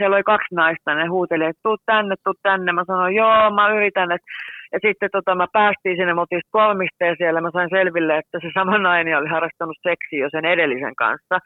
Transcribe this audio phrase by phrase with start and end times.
[0.00, 2.72] siellä oli kaksi naista, ne huuteli, että tuu tänne, tuu tänne.
[2.72, 4.12] Mä sanoin, joo, mä yritän.
[4.12, 4.24] Et,
[4.72, 8.48] ja sitten tota, mä päästiin sinne, me oltiin kolmisteen siellä, mä sain selville, että se
[8.54, 11.36] sama nainen oli harrastanut seksiä jo sen edellisen kanssa.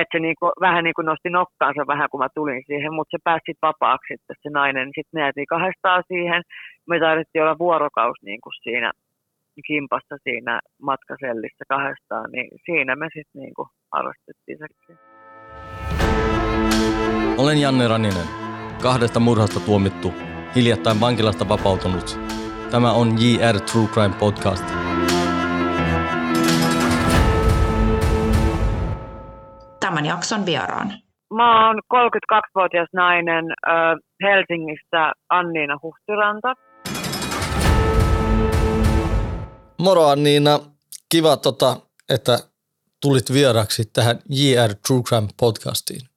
[0.00, 3.18] Että se niinku, vähän niin kuin nosti nokkaansa vähän, kun mä tulin siihen, mutta se
[3.24, 4.86] pääsi vapaaksi sitten se nainen.
[4.86, 6.42] Sitten me jäätiin kahdestaan siihen.
[6.88, 8.90] Me taidettiin olla vuorokaus niin kuin siinä
[9.66, 15.17] kimpassa siinä matkasellissä kahdestaan, niin siinä me sitten niin kuin harrastettiin seksiä.
[17.38, 18.28] Olen Janne Raninen,
[18.82, 20.12] kahdesta murhasta tuomittu,
[20.54, 22.18] hiljattain vankilasta vapautunut.
[22.70, 24.64] Tämä on JR True Crime Podcast.
[29.80, 30.92] Tämän jakson vieraan.
[31.34, 33.74] Mä oon 32-vuotias nainen äh,
[34.22, 36.54] Helsingissä Anniina Huhtiranta.
[39.80, 40.58] Moro Anniina,
[41.08, 41.76] kiva tota,
[42.08, 42.38] että
[43.02, 46.07] tulit vieraksi tähän JR True Crime podcastiin.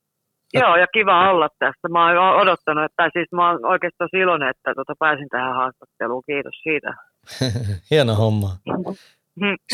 [0.54, 1.88] Joo, ja kiva olla tässä.
[1.90, 6.24] Mä oon odottanut, että siis mä oon oikeasti tosi iloinen, että tota pääsin tähän haastatteluun.
[6.26, 6.94] Kiitos siitä.
[7.92, 8.50] Hieno homma.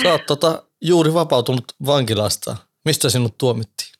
[0.03, 2.55] Sä oot tota, juuri vapautunut vankilasta.
[2.85, 3.97] Mistä sinut tuomittiin?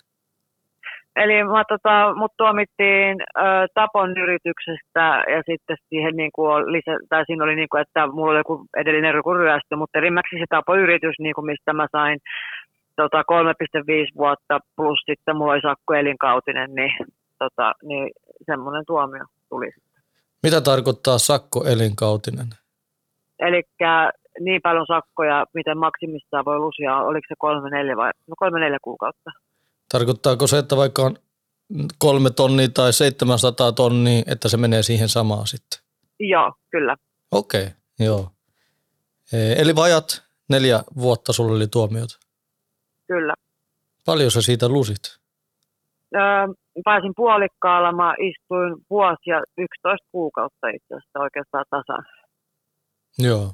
[1.24, 7.24] Eli mä, tota, mut tuomittiin ö, tapon yrityksestä ja sitten siihen niin kuin lisä, tai
[7.26, 11.16] siinä oli niin kuin, että mulla oli joku edellinen joku ryöstö, mutta erimmäksi se tapoyritys,
[11.20, 12.20] niin kuin mistä mä sain
[13.02, 13.26] tota, 3,5
[14.18, 16.96] vuotta plus sitten mulla oli sakko elinkautinen, niin,
[17.40, 18.12] tota, niin
[18.46, 20.02] semmoinen tuomio tuli sitten.
[20.44, 22.48] Mitä tarkoittaa sakko elinkautinen?
[23.40, 23.64] Eli
[24.40, 28.78] niin paljon sakkoja, miten maksimissaan voi lusia, oliko se kolme neljä vai no kolme neljä
[28.82, 29.32] kuukautta.
[29.92, 31.16] Tarkoittaako se, että vaikka on
[31.98, 35.80] kolme tonnia tai 700 tonnia, että se menee siihen samaan sitten?
[36.20, 36.96] Joo, kyllä.
[37.32, 38.30] Okei, okay, joo.
[39.58, 42.27] Eli vajat neljä vuotta sulla oli tuomiot?
[43.08, 43.34] Kyllä.
[44.06, 45.18] Paljon sä siitä lusit?
[46.16, 46.22] Öö,
[46.84, 52.06] pääsin puolikkaalla, mä istuin vuosi ja 11 kuukautta itse asiassa oikeastaan tasan.
[53.20, 53.54] Joo.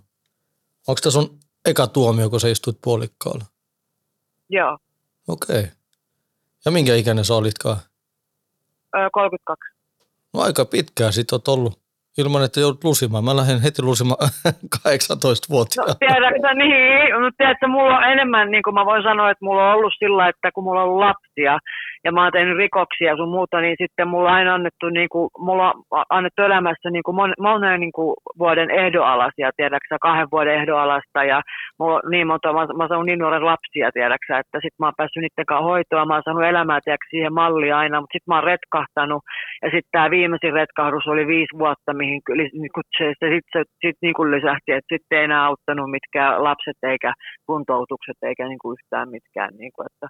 [0.87, 3.45] Onko tämä sun eka tuomio, kun sä istuit puolikkaalla?
[4.49, 4.77] Joo.
[5.27, 5.59] Okei.
[5.59, 5.71] Okay.
[6.65, 7.77] Ja minkä ikäinen sä olitkaan?
[8.97, 9.73] Öö, 32.
[10.33, 11.82] No aika pitkään sit oot ollut
[12.17, 13.23] ilman, että joudut lusimaan.
[13.23, 14.29] Mä lähden heti lusimaan
[14.87, 15.93] 18-vuotiaana.
[15.93, 19.69] No, tiedätkö, niin, mutta tiedätkö, mulla on enemmän, niin kuin mä voin sanoa, että mulla
[19.69, 21.59] on ollut sillä, että kun mulla on ollut lapsia,
[22.03, 25.29] ja mä oon tehnyt rikoksia sun muuta, niin sitten mulla on aina annettu, niin kuin,
[25.37, 30.55] mulla on annettu elämässä niin kuin mon, monen niin kuin vuoden ehdoalasia, tiedäksä, kahden vuoden
[30.55, 31.41] ehdoalasta ja
[31.79, 34.93] mulla on niin monta, mä, mä saanut niin nuoren lapsia, tiedäksä, että sit mä oon
[34.97, 38.37] päässyt niiden kanssa hoitoa, mä oon saanut elämää, tiedäksä, siihen malliin aina, mutta sitten mä
[38.37, 39.21] oon retkahtanut
[39.63, 42.21] ja sitten tämä viimeisin retkahdus oli viisi vuotta, mihin
[42.61, 46.43] niin kuin se, se sitten sit, niin kuin lisähti, että sitten ei enää auttanut mitkään
[46.43, 47.13] lapset eikä
[47.45, 50.07] kuntoutukset eikä niin kuin yhtään mitkään, niin kuin, että,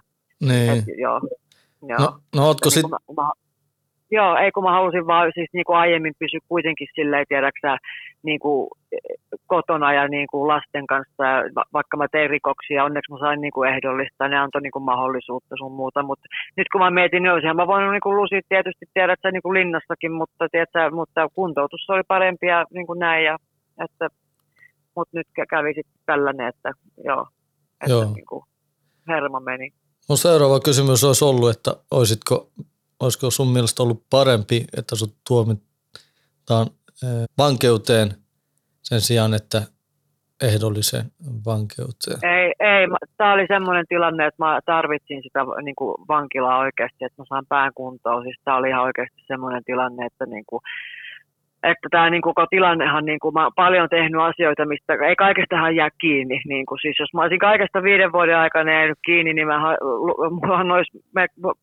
[0.48, 0.78] niin.
[0.78, 1.20] että joo.
[1.82, 1.98] Joo.
[1.98, 2.98] No, no ootko sitten...
[3.08, 3.44] Niin
[4.10, 7.76] joo, ei kun mä halusin vaan siis niin kuin aiemmin pysyä kuitenkin silleen, tiedäksä,
[8.22, 8.68] niin kuin
[9.46, 13.52] kotona ja niin kuin lasten kanssa, ja vaikka mä tein rikoksia, onneksi mä sain niin
[13.52, 16.26] kuin ehdollista, ne antoi niin kuin mahdollisuutta sun muuta, mutta
[16.56, 19.54] nyt kun mä mietin, niin olisinhan mä voinut niin kuin lusia tietysti, tiedätkö, niin kuin
[19.58, 23.36] linnassakin, mutta, tiedätkö, mutta kuntoutus oli parempi ja niin kuin näin, ja,
[23.84, 24.08] että,
[24.96, 26.70] mutta nyt kävi sitten tällainen, että
[27.04, 27.26] joo,
[27.80, 28.04] että joo.
[28.14, 28.44] Niin kuin
[29.08, 29.70] hermo meni.
[30.08, 32.50] Mun seuraava kysymys olisi ollut, että olisitko,
[33.00, 36.66] olisiko sun mielestä ollut parempi, että sut tuomitaan
[37.38, 38.14] vankeuteen
[38.82, 39.62] sen sijaan, että
[40.42, 41.04] ehdolliseen
[41.46, 42.18] vankeuteen?
[42.22, 42.86] Ei, ei.
[43.16, 47.46] Tämä oli semmoinen tilanne, että mä tarvitsin sitä niin kuin vankilaa oikeasti, että mä saan
[47.48, 48.22] pään kuntoon.
[48.22, 50.60] Siis tämä oli ihan oikeasti semmoinen tilanne, että niin kuin,
[51.64, 55.88] että tämä niin koko tilannehan, niin kuin, mä paljon tehnyt asioita, mistä ei kaikestahan jää
[56.00, 56.40] kiinni.
[56.48, 59.76] Niin kuin, siis jos mä olisin kaikesta viiden vuoden aikana jäänyt kiinni, niin mä,
[60.30, 60.98] mullahan olisi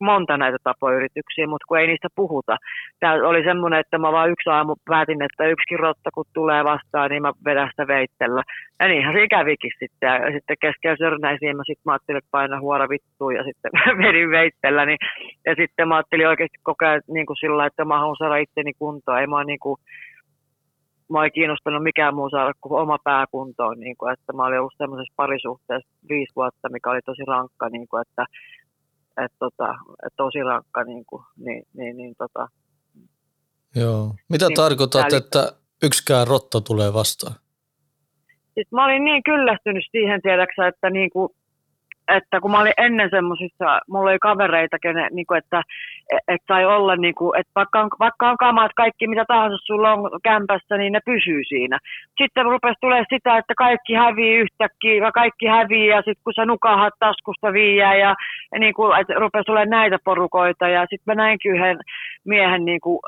[0.00, 2.56] monta näitä tapoyrityksiä, mutta kun ei niistä puhuta.
[3.00, 7.10] Tämä oli semmoinen, että mä vaan yksi aamu päätin, että yksi rotta kun tulee vastaan,
[7.10, 8.42] niin mä vedän sitä veittellä.
[8.80, 10.08] Ja niinhän se kävikin sitten.
[10.24, 13.70] Ja sitten keskellä sörnäisiin mä sitten mä ajattelin, että paina huora vittuun ja sitten
[14.04, 14.86] vedin veitellä.
[14.86, 14.98] Niin,
[15.46, 18.72] ja sitten mä ajattelin oikeasti koko ajan niin kuin sillä, että mä haluan saada itteni
[18.78, 19.20] kuntoon.
[19.20, 19.76] Ei mä niin kuin,
[21.12, 23.80] mä ei kiinnostanut mikään muu saada kuin oma pääkuntoon.
[23.80, 27.88] Niin kuin, että mä olin ollut semmoisessa parisuhteessa viisi vuotta, mikä oli tosi rankka, niin
[27.88, 28.24] kuin, että,
[29.24, 29.68] että, tota,
[30.06, 30.84] että tosi rankka.
[30.84, 32.48] Niin, kuin, niin, niin, niin, tota,
[33.76, 34.14] Joo.
[34.28, 37.34] Mitä niin, tarkoitat, että yksikään rotta tulee vastaan?
[38.44, 41.28] Sitten mä olin niin kyllästynyt siihen, tiedäksä, että niin kuin,
[42.08, 45.62] että kun mä olin ennen semmoisissa, mulla oli kavereita, kene, niin kuin, että
[46.28, 49.92] et sai olla, niin kuin, että vaikka on, vaikka on kamat, kaikki mitä tahansa sulla
[49.92, 51.78] on kämpässä, niin ne pysyy siinä.
[52.22, 56.44] Sitten rupesi tulee sitä, että kaikki hävii yhtäkkiä, ja kaikki hävii, ja sitten kun sä
[56.44, 58.14] nukahat taskusta viiää, ja,
[58.52, 61.78] ja niin kuin, että rupesi tulee näitä porukoita, ja sitten mä näinkin yhden
[62.24, 62.98] miehen niin kuin,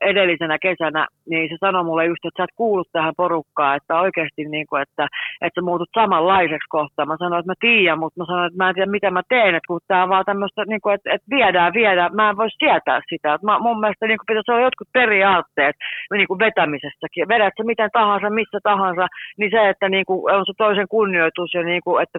[0.00, 4.44] edellisenä kesänä, niin se sanoi mulle just, että sä et kuullut tähän porukkaan, että oikeasti,
[4.44, 5.04] niin kuin, että,
[5.40, 7.08] että sä muutut samanlaiseksi kohtaan.
[7.08, 9.54] Mä sanoin, että mä tiedän, mutta mä sanoin, että mä en tiedä, mitä mä teen,
[9.54, 12.50] että kun tää on vaan tämmöistä, niin kuin, että, että viedään, viedään, mä en voi
[12.50, 13.34] sietää sitä.
[13.34, 15.76] Että mä, mun mielestä niin kuin pitäisi olla jotkut periaatteet
[16.12, 17.28] niin kuin vetämisessäkin.
[17.28, 19.06] Vedät sä miten tahansa, missä tahansa,
[19.38, 22.18] niin se, että niin kuin on se toisen kunnioitus ja niin kuin, että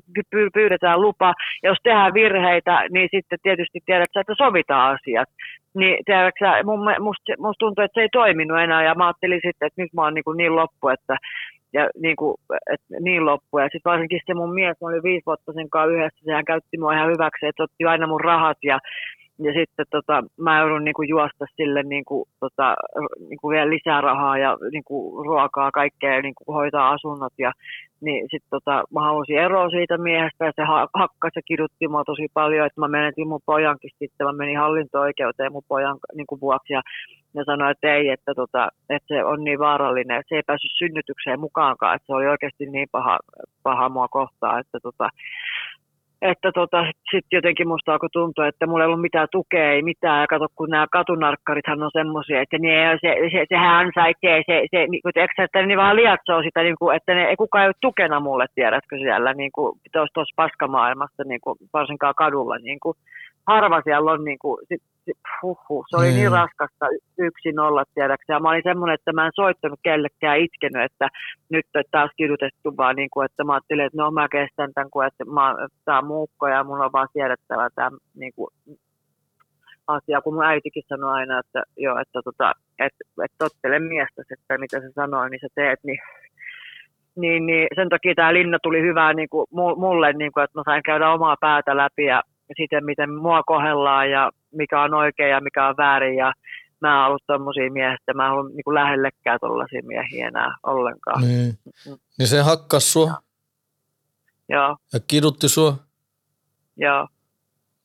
[0.53, 1.33] pyydetään lupa.
[1.63, 5.29] Ja jos tehdään virheitä, niin sitten tietysti tiedät sä, että sovitaan asiat
[5.75, 9.67] niin tiedätkö, mun, musta, musta tuntuu, että se ei toiminut enää ja mä ajattelin sitten,
[9.67, 11.17] että nyt mä oon niin, kuin niin loppu, että
[11.73, 12.35] ja niin, kuin,
[12.73, 13.59] et, niin loppu.
[13.59, 16.77] Ja sitten varsinkin se mun mies, mä olin viisi vuotta sen kanssa yhdessä, sehän käytti
[16.77, 18.79] mua ihan hyväksi, että otti aina mun rahat ja
[19.41, 22.75] ja sitten tota, mä joudun niin kuin juosta sille niin kuin, tota,
[23.29, 27.33] niin kuin vielä lisää rahaa ja niin kuin, ruokaa kaikkea ja niin kuin, hoitaa asunnot.
[27.37, 27.51] Ja,
[28.01, 30.63] niin sitten tota, mä halusin eroa siitä miehestä ja se
[30.93, 34.27] hakkasi ja kidutti mua tosi paljon, että mä menetin mun pojankin sitten.
[34.27, 36.81] Mä menin hallinto-oikeuteen mun pojan niin kuin, vuoksi ja
[37.33, 40.71] ne sanoi, että ei, että, tota, että se on niin vaarallinen, että se ei päässyt
[40.77, 43.19] synnytykseen mukaankaan, että se oli oikeasti niin paha,
[43.63, 45.09] paha mua kohtaa, että tota,
[46.21, 50.21] että tota, sitten jotenkin musta alkoi tuntua, että mulla ei ollut mitään tukea, ei mitään.
[50.21, 54.87] Ja kato, kun nämä katunarkkarithan on semmoisia, että ne, se, se, sehän ansaitsee, se, se,
[54.87, 57.81] niin kuin, eikö, että ne vaan liatsoo sitä, niin kuin, että ne, kukaan ei ole
[57.81, 62.57] tukena mulle, tiedätkö siellä, niin kuin, tuossa paskamaailmassa, niin kuin, varsinkaan kadulla.
[62.57, 62.95] Niin kuin,
[63.47, 64.81] harva siellä on, niin kuin, sit,
[65.41, 66.85] huhhuh, se oli niin, raskasta
[67.17, 68.33] yksin olla, tiedäksä.
[68.33, 71.07] Ja mä olin semmoinen, että mä en soittanut kellekään itkenyt, että
[71.49, 74.89] nyt on taas kidutettu, vaan niin kuin, että mä ajattelin, että no mä kestän tämän,
[74.89, 78.49] kun että mä, tää on muukko ja mun on vaan siedettävä tämä niin kuin,
[79.87, 82.93] asia, kun mun äitikin sanoi aina, että joo, että tota, et,
[83.25, 85.99] et tottele miestä, että mitä se sanoi, niin sä teet, niin
[87.15, 90.63] niin, niin sen takia tämä linna tuli hyvää niin kuin mulle, niin kuin, että mä
[90.65, 92.23] sain käydä omaa päätä läpi ja
[92.57, 96.15] siten, miten mua kohdellaan ja mikä on oikein ja mikä on väärin.
[96.17, 96.33] Ja
[96.81, 101.21] mä en ollut tommosia miehiä, että mä en ollut niin lähellekään tollaisia miehiä enää ollenkaan.
[101.21, 101.53] Niin,
[102.17, 103.11] niin se hakkas sua?
[104.49, 104.77] Joo.
[104.93, 105.73] Ja kidutti sua?
[106.77, 107.07] Joo.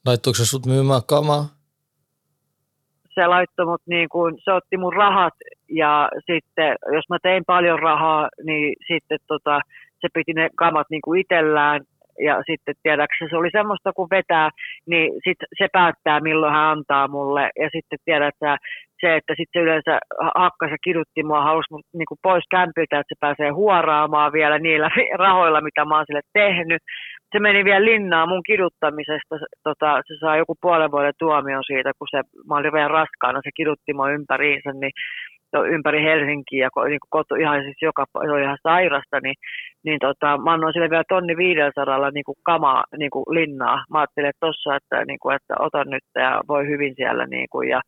[0.06, 1.44] Laittoiko se sut myymään kamaa?
[3.14, 5.34] Se laittoi mut niin kuin, se otti mun rahat
[5.69, 9.61] ja sitten jos mä tein paljon rahaa, niin sitten tota,
[10.00, 11.81] se piti ne kamat niin kuin itsellään
[12.19, 14.50] ja sitten tiedäksä, se oli semmoista kun vetää,
[14.87, 18.56] niin sit se päättää milloin hän antaa mulle ja sitten tiedätkö,
[19.00, 19.99] se, että sitten yleensä
[20.34, 24.88] hakkas ja kidutti mua, halusi mut niinku pois kämpiltä, että se pääsee huoraamaan vielä niillä
[25.26, 26.82] rahoilla, mitä mä oon sille tehnyt.
[27.32, 29.34] Se meni vielä linnaa mun kiduttamisesta,
[29.64, 32.19] tota, se saa joku puolen vuoden tuomion siitä, kun se,
[32.49, 34.93] mä olin vielä raskaana, se kidutti mua ympäriinsä, niin
[35.62, 39.34] ympäri Helsinkiä ja niin koto, ihan siis joka, se ihan sairasta, niin,
[39.84, 43.84] niin tota, mä annoin sille vielä tonni 500 niin kuin kamaa niin kuin linnaa.
[43.90, 47.26] Mä ajattelin, että tossa, että, niin kuin, että otan nyt ja voi hyvin siellä.
[47.26, 47.80] Niin kuin, ja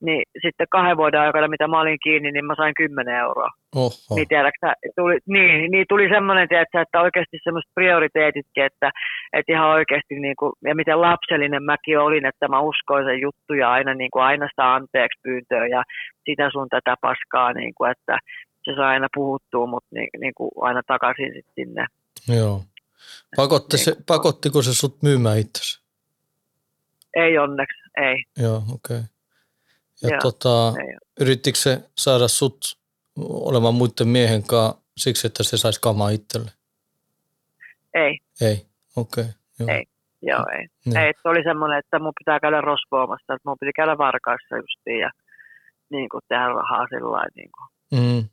[0.00, 3.50] niin sitten kahden vuoden aikana, mitä mä olin kiinni, niin mä sain 10 euroa.
[3.76, 4.14] Oho.
[4.14, 4.66] Niin, tiedätkö,
[4.96, 8.90] tuli, niin, niin tuli semmoinen, tiedätkö, että oikeasti semmoiset prioriteetitkin, että,
[9.32, 13.72] että ihan oikeasti, niin kuin, ja miten lapsellinen mäkin olin, että mä uskoin sen juttuja
[13.72, 15.82] aina, niin kuin aina sitä anteeksi pyyntöä ja
[16.24, 18.18] sitä sun tätä paskaa, niin kuin, että
[18.64, 21.86] se saa aina puhuttua, mutta niin, niin kuin aina takaisin sit sinne.
[22.38, 22.62] Joo.
[23.36, 25.80] Pakotti niin, se, pakottiko se sut myymään itsesi?
[27.16, 28.16] Ei onneksi, ei.
[28.42, 28.96] Joo, okei.
[28.96, 29.19] Okay.
[30.02, 30.72] Ja Joo, tota,
[31.20, 32.78] yrittikö se saada sut
[33.18, 36.50] olemaan muiden miehen kanssa siksi, että se saisi kamaa itselle?
[37.94, 38.18] Ei.
[38.40, 39.24] Ei, okei.
[39.60, 39.84] Okay, ei,
[40.22, 40.66] joo ei.
[40.84, 40.96] Niin.
[40.96, 45.00] ei se oli semmoinen, että mun pitää käydä rosvoamassa, että mun piti käydä varkaissa justiin
[45.00, 45.10] ja
[45.90, 47.68] niin kuin tehdä rahaa sillä niin kuin.
[48.00, 48.28] Mm.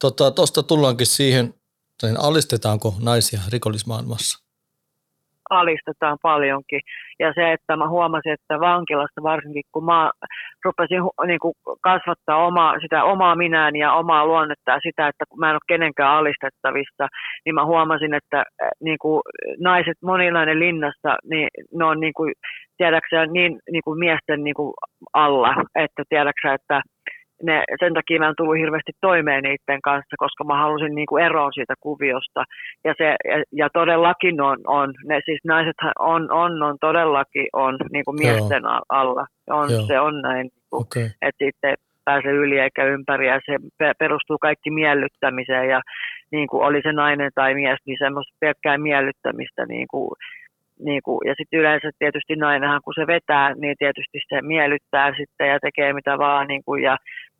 [0.00, 1.54] Tota, tuosta tullaankin siihen,
[2.02, 4.45] niin alistetaanko naisia rikollismaailmassa?
[5.50, 6.80] Alistetaan paljonkin.
[7.18, 10.10] Ja se, että mä huomasin, että vankilasta varsinkin, kun mä
[10.64, 15.50] rupesin niin kuin kasvattaa omaa, sitä omaa minään ja omaa luonnetta ja sitä, että mä
[15.50, 17.06] en ole kenenkään alistettavissa,
[17.44, 19.22] niin mä huomasin, että äh, niin kuin
[19.60, 22.32] naiset monilainen linnassa, niin ne on niin kuin,
[22.76, 24.74] tiedäksä, niin, niin kuin miesten niin kuin
[25.12, 26.80] alla, että tiedäksä, että
[27.42, 31.24] ne, sen takia mä en tullut hirveästi toimeen niiden kanssa, koska mä halusin niin kuin
[31.24, 32.44] eroon siitä kuviosta.
[32.84, 37.78] Ja, se, ja, ja todellakin on, on, ne siis naiset on, on, on todellakin on
[37.92, 38.80] niin kuin miesten Joo.
[38.88, 39.26] alla.
[39.50, 41.08] On, se on näin, niin kuin, okay.
[41.22, 41.74] että sitten
[42.04, 43.56] pääse yli eikä ympäri ja se
[43.98, 45.80] perustuu kaikki miellyttämiseen ja
[46.32, 50.10] niin kuin oli se nainen tai mies, niin semmoista pelkkää miellyttämistä niin kuin
[50.78, 55.48] niin kuin, ja sitten yleensä tietysti nainenhan, kun se vetää, niin tietysti se miellyttää sitten
[55.48, 56.46] ja tekee mitä vaan.
[56.48, 56.96] Niin kuin, ja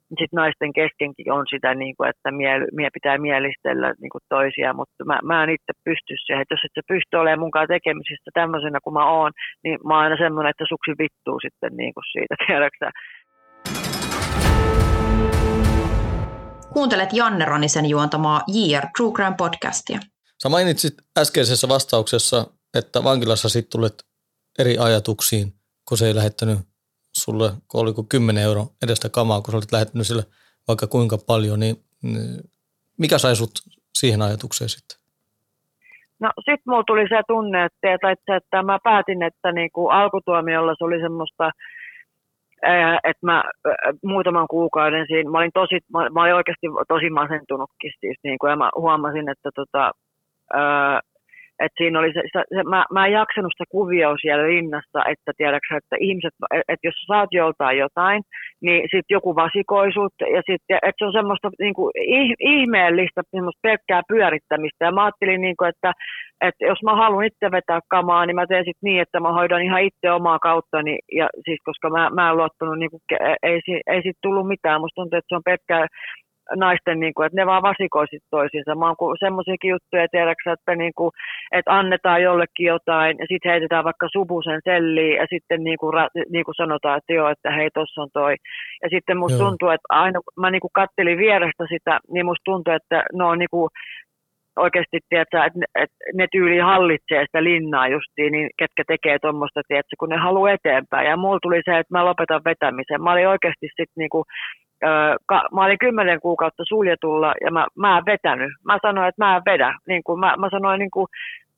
[0.08, 4.72] sitten naisten keskenkin on sitä, niin kuin, että miel, mie pitää mielistellä niin kuin toisia,
[4.80, 8.30] mutta mä, mä en itse pysty siihen, että jos et sä pysty olemaan munkaan tekemisissä
[8.34, 9.32] tämmöisenä kuin mä oon,
[9.64, 12.88] niin mä oon aina semmoinen, että suksi vittuu sitten niin kuin siitä, tiedäksä.
[16.72, 19.98] Kuuntelet Janne Ronisen juontamaa JR True Crime podcastia.
[20.42, 22.46] Sä mainitsit äskeisessä vastauksessa,
[22.78, 23.94] että vankilassa sitten tulet
[24.58, 25.52] eri ajatuksiin,
[25.88, 26.58] kun se ei lähettänyt
[27.12, 30.22] sulle, kun oliko 10 euro edestä kamaa, kun sä olit lähettänyt sille
[30.68, 32.40] vaikka kuinka paljon, niin, niin
[32.98, 33.50] mikä sai sut
[33.94, 34.98] siihen ajatukseen sitten?
[36.20, 40.84] No sitten mulla tuli se tunne, että, että, että mä päätin, että niinku alkutuomiolla se
[40.84, 41.50] oli semmoista,
[43.04, 43.44] että mä
[44.04, 48.50] muutaman kuukauden siinä, mä olin, tosi, mä, mä olin oikeasti tosi masentunutkin siis, niin kuin,
[48.50, 49.92] ja mä huomasin, että tota,
[51.64, 55.32] et siinä oli se, se, se mä, mä en jaksanut sitä kuvioa siellä linnassa, että
[55.36, 56.34] tiedätkö, että ihmiset,
[56.68, 58.22] että jos saat joltain jotain,
[58.62, 61.90] niin sitten joku vasikoi sut, ja sitten, että se on semmoista niin kuin,
[62.40, 65.92] ihmeellistä, semmoista pelkkää pyörittämistä, ja mä ajattelin, niin kuin, että,
[66.40, 69.62] että jos mä haluan itse vetää kamaa, niin mä teen sitten niin, että mä hoidan
[69.62, 73.02] ihan itse omaa kauttani, ja siis koska mä, mä en luottanut, niin kuin,
[73.42, 75.86] ei, ei, ei siitä tullut mitään, musta tuntuu, että se on pelkkää
[76.56, 78.74] naisten, niin kuin, että ne vaan vasikoisit toisiinsa.
[78.74, 81.10] Mä oon semmoisiakin juttuja, tiedäksä, että, niin kuin,
[81.52, 85.92] että annetaan jollekin jotain ja sitten heitetään vaikka subusen selliin ja sitten niin kuin,
[86.30, 88.34] niin kuin sanotaan, että joo, että hei, tossa on toi.
[88.82, 89.48] Ja sitten musta joo.
[89.48, 93.24] tuntuu, että aina kun mä niin kuin kattelin vierestä sitä, niin musta tuntuu, että ne
[93.24, 93.70] on niin kuin,
[94.56, 99.60] oikeasti, tiedätkö, että, että ne tyyli hallitsee sitä linnaa justiin, niin ketkä tekee tuommoista,
[99.98, 101.08] kun ne haluaa eteenpäin.
[101.08, 103.02] Ja mulla tuli se, että mä lopetan vetämisen.
[103.02, 104.24] Mä olin oikeasti sitten niinku,
[105.54, 108.52] mä olin kymmenen kuukautta suljetulla ja mä, mä en vetänyt.
[108.64, 109.78] Mä sanoin, että mä en vedä.
[109.88, 111.06] Niin kuin mä, mä sanoin niin kuin,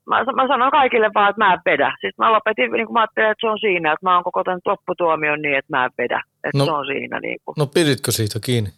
[0.09, 1.97] mä, mä sanoin kaikille vaan, että mä en vedä.
[2.01, 4.45] Siis mä lopetin, niin kuin mä ajattelin, että se on siinä, että mä oon koko
[4.45, 6.23] tämän lopputuomion niin, että mä en vedä.
[6.45, 7.21] Että no, se on siinä.
[7.21, 7.55] Niin kuin.
[7.59, 8.71] No piditkö siitä kiinni?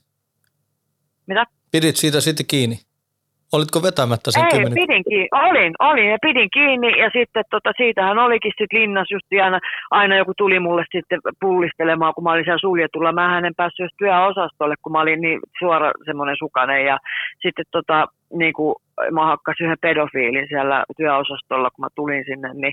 [1.27, 1.45] Mitä?
[1.73, 2.77] Pidit siitä sitten kiinni?
[3.53, 4.75] Olitko vetämättä sen Ei, kymmenen?
[4.75, 5.29] pidin kiinni.
[5.33, 9.59] Olin, olin ja pidin kiinni ja sitten tota, siitähän olikin sitten linnas just aina,
[9.91, 13.13] aina joku tuli mulle sitten pullistelemaan, kun mä olin siellä suljetulla.
[13.13, 16.99] Mä en päässyt just työosastolle, kun mä olin niin suora semmoinen sukainen ja
[17.43, 18.75] sitten tota, niin kuin,
[19.13, 22.73] mä hakkasin yhden pedofiilin siellä työosastolla, kun mä tulin sinne, niin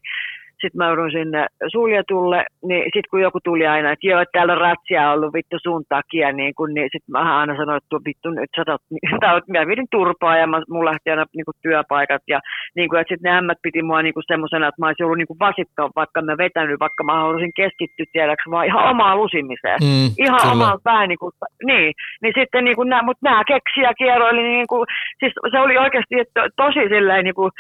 [0.62, 4.62] sitten mä joudun sinne suljetulle, niin sitten kun joku tuli aina, että joo, täällä on
[4.62, 8.50] ratsia ollut vittu sun takia, niin, kun, niin sitten mä aina sanoin, että vittu nyt
[8.56, 12.40] sä oot, mä vidin turpaa ja mä, mulla lähti aina niin kuin, työpaikat ja
[12.76, 15.18] niin kuin, että sitten ne ämmät piti mua niin kuin semmoisena, että mä olisin ollut
[15.18, 19.80] niin kuin vasikka, vaikka mä vetänyt, vaikka mä haluaisin keskittyä tiedäks vaan ihan omaa lusimiseen.
[19.82, 20.54] Mm, ihan kyllä.
[20.54, 21.32] omaa pää, niin, kuin,
[21.70, 24.86] niin, niin sitten niin kuin, mutta nämä keksiä kierroili, niin kuin,
[25.20, 27.52] siis se oli oikeasti että tosi silleen niin kuin,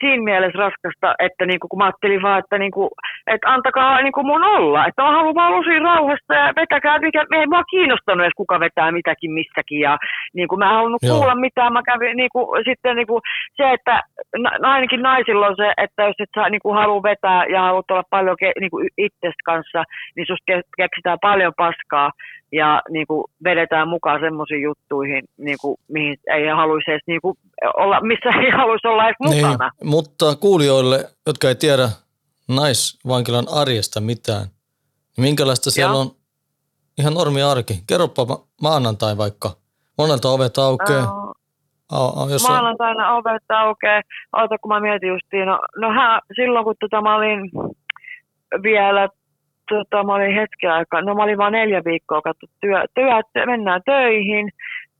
[0.00, 2.90] siinä mielessä raskasta, että niinku, kun mä ajattelin vaan, että, niinku,
[3.26, 7.46] että antakaa niinku mun olla, että mä haluan vaan lusia rauhasta ja vetäkää, mikä, ei
[7.46, 9.80] mua kiinnostanut edes kuka vetää mitäkin missäkin.
[9.80, 9.98] Ja
[10.34, 11.16] niinku, mä en halunnut Joo.
[11.16, 13.20] kuulla mitään, mä kävin niinku, sitten niinku,
[13.56, 14.02] se, että
[14.38, 18.02] na, ainakin naisilla on se, että jos et sä niinku, halua vetää ja haluat olla
[18.10, 19.84] paljon ke, niinku, itsestä kanssa,
[20.16, 22.10] niin susta keksitään paljon paskaa
[22.52, 27.34] ja niin kuin vedetään mukaan semmoisiin juttuihin, niin kuin, mihin ei haluaisi edes niin kuin,
[27.76, 29.70] olla, missä ei haluaisi olla edes niin, mukana.
[29.80, 31.88] Niin, mutta kuulijoille, jotka ei tiedä
[32.48, 34.46] naisvankilan arjesta mitään,
[35.16, 36.00] niin minkälaista siellä Joo.
[36.00, 36.10] on
[36.98, 37.74] ihan normi arki?
[37.86, 38.26] Kerropa
[38.62, 39.50] maanantai vaikka.
[39.98, 41.06] Monelta ovet aukeaa.
[41.06, 41.34] No,
[41.92, 43.18] Oh, jos Maanantaina on...
[43.18, 44.02] ovet aukeaa.
[44.36, 45.46] Oota, kun mä mietin justiin.
[45.46, 47.50] No, no hän, silloin kun tota, mä olin
[48.62, 49.08] vielä
[49.68, 53.80] tota, mä olin hetken aikaa, no mä olin vain neljä viikkoa katso työ, työ, mennään
[53.84, 54.48] töihin,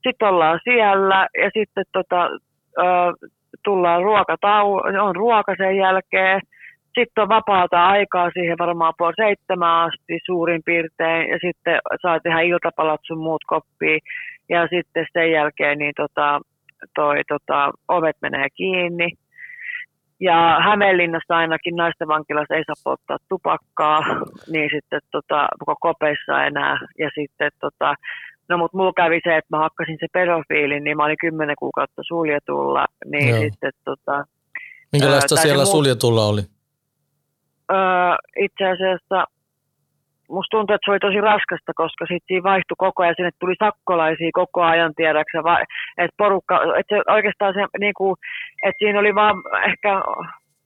[0.02, 2.30] sitten ollaan siellä ja sitten tota,
[2.78, 2.82] ö,
[3.64, 6.40] tullaan ruokatau, on ruoka sen jälkeen,
[6.94, 12.40] sitten on vapaata aikaa siihen varmaan puoli seitsemän asti suurin piirtein ja sitten saa tehdä
[12.40, 14.00] iltapalat sun muut koppiin
[14.48, 16.40] ja sitten sen jälkeen niin tota,
[16.94, 19.08] toi, tota, ovet menee kiinni
[20.20, 24.00] ja Hämeenlinnassa ainakin naisten vankilassa ei saa polttaa tupakkaa,
[24.52, 25.48] niin sitten tota,
[25.80, 26.78] kopeissa enää.
[26.98, 27.94] Ja sitten tota,
[28.48, 32.02] no mutta mulla kävi se, että mä hakkasin se pedofiilin, niin mä olin kymmenen kuukautta
[32.08, 32.86] suljetulla.
[33.04, 33.40] Niin Joo.
[33.40, 34.24] sitten tota,
[34.92, 36.42] Minkälaista ää, siellä suljetulla oli?
[37.72, 37.78] Öö,
[38.38, 39.24] itse asiassa
[40.28, 43.54] musta tuntuu, että se oli tosi raskasta, koska sitten siinä vaihtui koko ajan, sinne tuli
[43.64, 45.38] sakkolaisia koko ajan tiedäksä,
[45.98, 48.14] että porukka, että se oikeastaan se, niin kuin,
[48.66, 49.34] että siinä oli vaan
[49.70, 49.90] ehkä,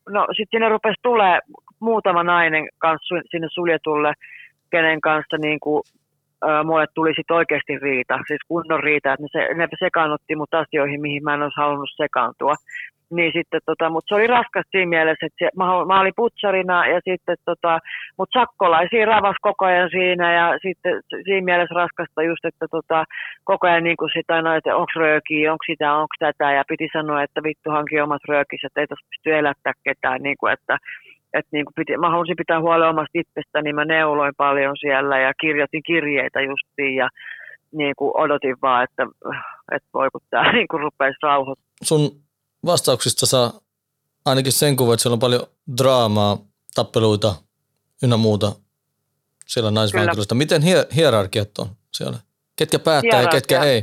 [0.09, 1.39] no sitten sinne rupesi tulee
[1.81, 4.13] muutama nainen kanssa sinne suljetulle,
[4.71, 5.81] kenen kanssa niin kuin,
[6.63, 11.01] mulle tuli sitten oikeasti riita, siis kunnon riita, että ne, se, ne sekaannutti mut asioihin,
[11.01, 12.55] mihin mä en olisi halunnut sekaantua.
[13.15, 16.87] Niin sitten, tota, mutta se oli raskas siinä mielessä, että se, mä, mä olin putsarina
[16.87, 17.79] ja sitten, tota,
[18.17, 23.03] mutta sakkolaisia ravas koko ajan siinä ja sitten siinä mielessä raskasta just, että tota,
[23.43, 26.87] koko ajan niin kuin sitä aina, että onko röökiä, onko sitä, onko tätä ja piti
[26.93, 30.77] sanoa, että vittu hanki omat röökissä, että ei tuossa pysty elättää ketään, niin kuin, että
[31.33, 35.19] että niin kuin piti, mä halusin pitää huolta omasta itsestäni, niin mä neuloin paljon siellä
[35.19, 37.09] ja kirjoitin kirjeitä justiin ja
[37.71, 39.03] niin kuin odotin vaan, että,
[39.71, 41.77] että voi kun tämä niin kuin rupeisi rauhoittamaan.
[41.83, 42.01] Sun
[42.65, 43.51] vastauksista saa
[44.25, 45.41] ainakin sen kuvan, että siellä on paljon
[45.77, 46.37] draamaa,
[46.75, 47.35] tappeluita
[48.03, 48.47] ynnä muuta
[49.47, 50.35] siellä naisvankilasta.
[50.35, 52.17] Miten hier- hierarkiat on siellä?
[52.59, 53.37] Ketkä päättää Hierarkia.
[53.37, 53.81] ja ketkä ei?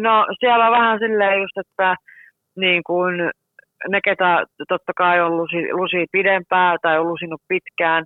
[0.00, 1.96] No siellä on vähän silleen just, että
[2.56, 3.14] niin kuin
[3.88, 8.04] ne, ketä totta kai on lusi, lusi pidempään tai on lusinut pitkään,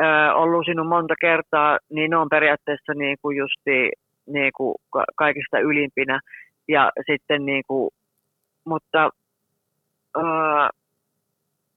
[0.00, 0.02] ö,
[0.34, 3.90] on lusinut monta kertaa, niin ne on periaatteessa niin kuin justi
[4.26, 4.74] niin kuin
[5.16, 6.20] kaikista ylimpinä.
[6.68, 7.90] Ja sitten niin kuin,
[8.68, 9.10] mutta
[10.16, 10.20] ö,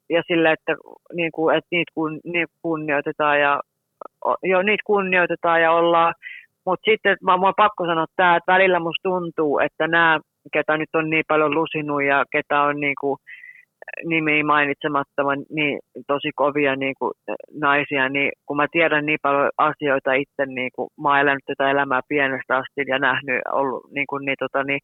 [0.10, 0.76] ja sille, että,
[1.14, 3.60] niin kuin, että niitä, kun, niitä kunnioitetaan ja
[4.44, 6.14] jo niitä kunnioitetaan ja ollaan,
[6.66, 10.20] mutta sitten mä, mä pakko sanoa tämä, että välillä musta tuntuu, että nämä
[10.54, 13.18] ketä nyt on niin paljon lusinut ja ketä on niin kuin,
[14.06, 17.12] nimi mainitsemattoman niin tosi kovia niin kuin,
[17.54, 21.72] naisia, niin kun mä tiedän niin paljon asioita itse, niin kuin, mä oon elänyt tätä
[21.72, 24.80] elämää pienestä asti ja nähnyt, ollut niin, kuin, niin, tota, niin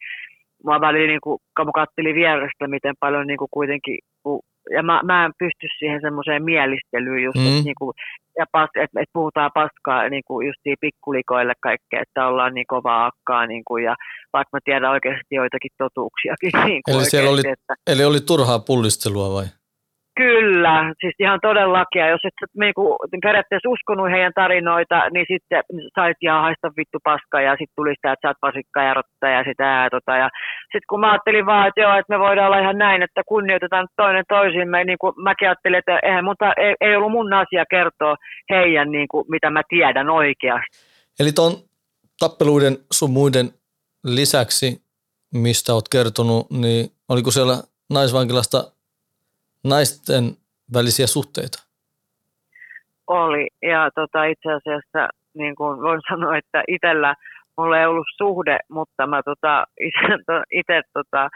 [0.65, 4.39] mä välillä niin kuin, mä kattelin vierestä, miten paljon niin kuin, kuitenkin, kun,
[4.71, 7.47] ja mä, mä en pysty siihen semmoiseen mielistelyyn just, mm.
[7.47, 7.93] että niin kuin,
[8.39, 13.05] ja pas, et, et puhutaan paskaa niin kuin just pikkulikoille kaikkea, että ollaan niin kovaa
[13.05, 13.95] akkaa, niin kuin, ja
[14.33, 16.51] vaikka mä tiedän oikeasti joitakin totuuksiakin.
[16.69, 19.45] Niin kuin eli, oikeasti, oli, että, eli oli turhaa pullistelua vai?
[20.17, 22.00] Kyllä, siis ihan todellakin.
[22.00, 22.33] Ja jos et
[22.63, 25.63] niinku, periaatteessa uskonut heidän tarinoita, niin sitten
[25.95, 29.27] sait ihan haista vittu paskaa ja sitten tuli sitä, että sä oot pasikka ja rotta
[29.36, 30.13] ja sitä ja tota.
[30.24, 30.29] Ja
[30.71, 33.88] sitten kun mä ajattelin vaan, että joo, että me voidaan olla ihan näin, että kunnioitetaan
[34.01, 37.63] toinen toisimme, niin kuin mäkin ajattelin, että eihän mun ta- ei, ei, ollut mun asia
[37.69, 38.15] kertoa
[38.50, 40.77] heidän, niin kuin, mitä mä tiedän oikeasti.
[41.19, 41.51] Eli tuon
[42.19, 43.47] tappeluiden sun muiden
[44.03, 44.81] lisäksi,
[45.33, 47.55] mistä oot kertonut, niin oliko siellä
[47.89, 48.76] naisvankilasta
[49.63, 50.23] naisten
[50.73, 51.57] välisiä suhteita?
[53.07, 57.13] Oli, ja tota, itse asiassa niin kuin voin sanoa, että itsellä
[57.57, 59.65] mulla ei ollut suhde, mutta mä tota,
[60.51, 61.29] itse tota,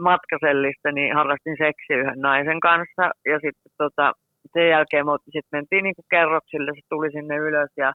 [0.00, 4.12] matkasellista niin harrastin seksiä yhden naisen kanssa, ja sitten tota,
[4.52, 7.92] sen jälkeen sit mentiin niin kuin kerroksille, se tuli sinne ylös, ja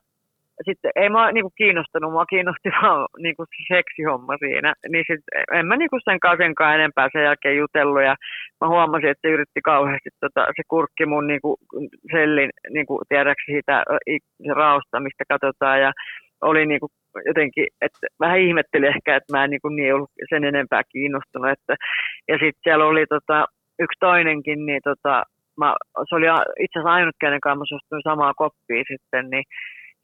[0.64, 4.72] sitten ei mä niinku kiinnostanut, mua kiinnosti vaan niinku se seksihomma siinä.
[4.92, 5.20] Niin sit
[5.52, 8.14] en mä niinku sen kanssa enempää sen jälkeen jutellut ja
[8.60, 11.56] mä huomasin, että yritti kauheasti tota, se kurkki mun niinku
[12.12, 13.84] sellin, niinku, tiedäksi siitä
[14.46, 15.92] se raosta, mistä katsotaan ja
[16.42, 16.88] oli niinku
[17.26, 21.50] jotenkin, että vähän ihmetteli ehkä, että mä en niinku niin ollut sen enempää kiinnostunut.
[21.50, 21.74] Että,
[22.28, 23.46] ja sitten siellä oli tota,
[23.78, 25.22] yksi toinenkin, niin tota,
[25.60, 25.74] mä,
[26.08, 26.26] se oli
[26.60, 29.44] itse asiassa ainut, kenen kanssa mä samaa koppia sitten, niin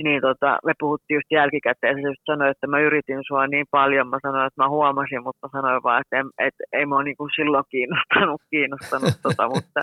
[0.04, 4.08] niin tota, me puhuttiin just jälkikäteen, se just sanoi, että mä yritin sua niin paljon,
[4.08, 7.28] mä sanoin, että mä huomasin, mutta mä sanoin vaan, että, en, että ei mua niinku
[7.37, 9.80] silloin kiinnostanut, kiinnostanut tota, mutta...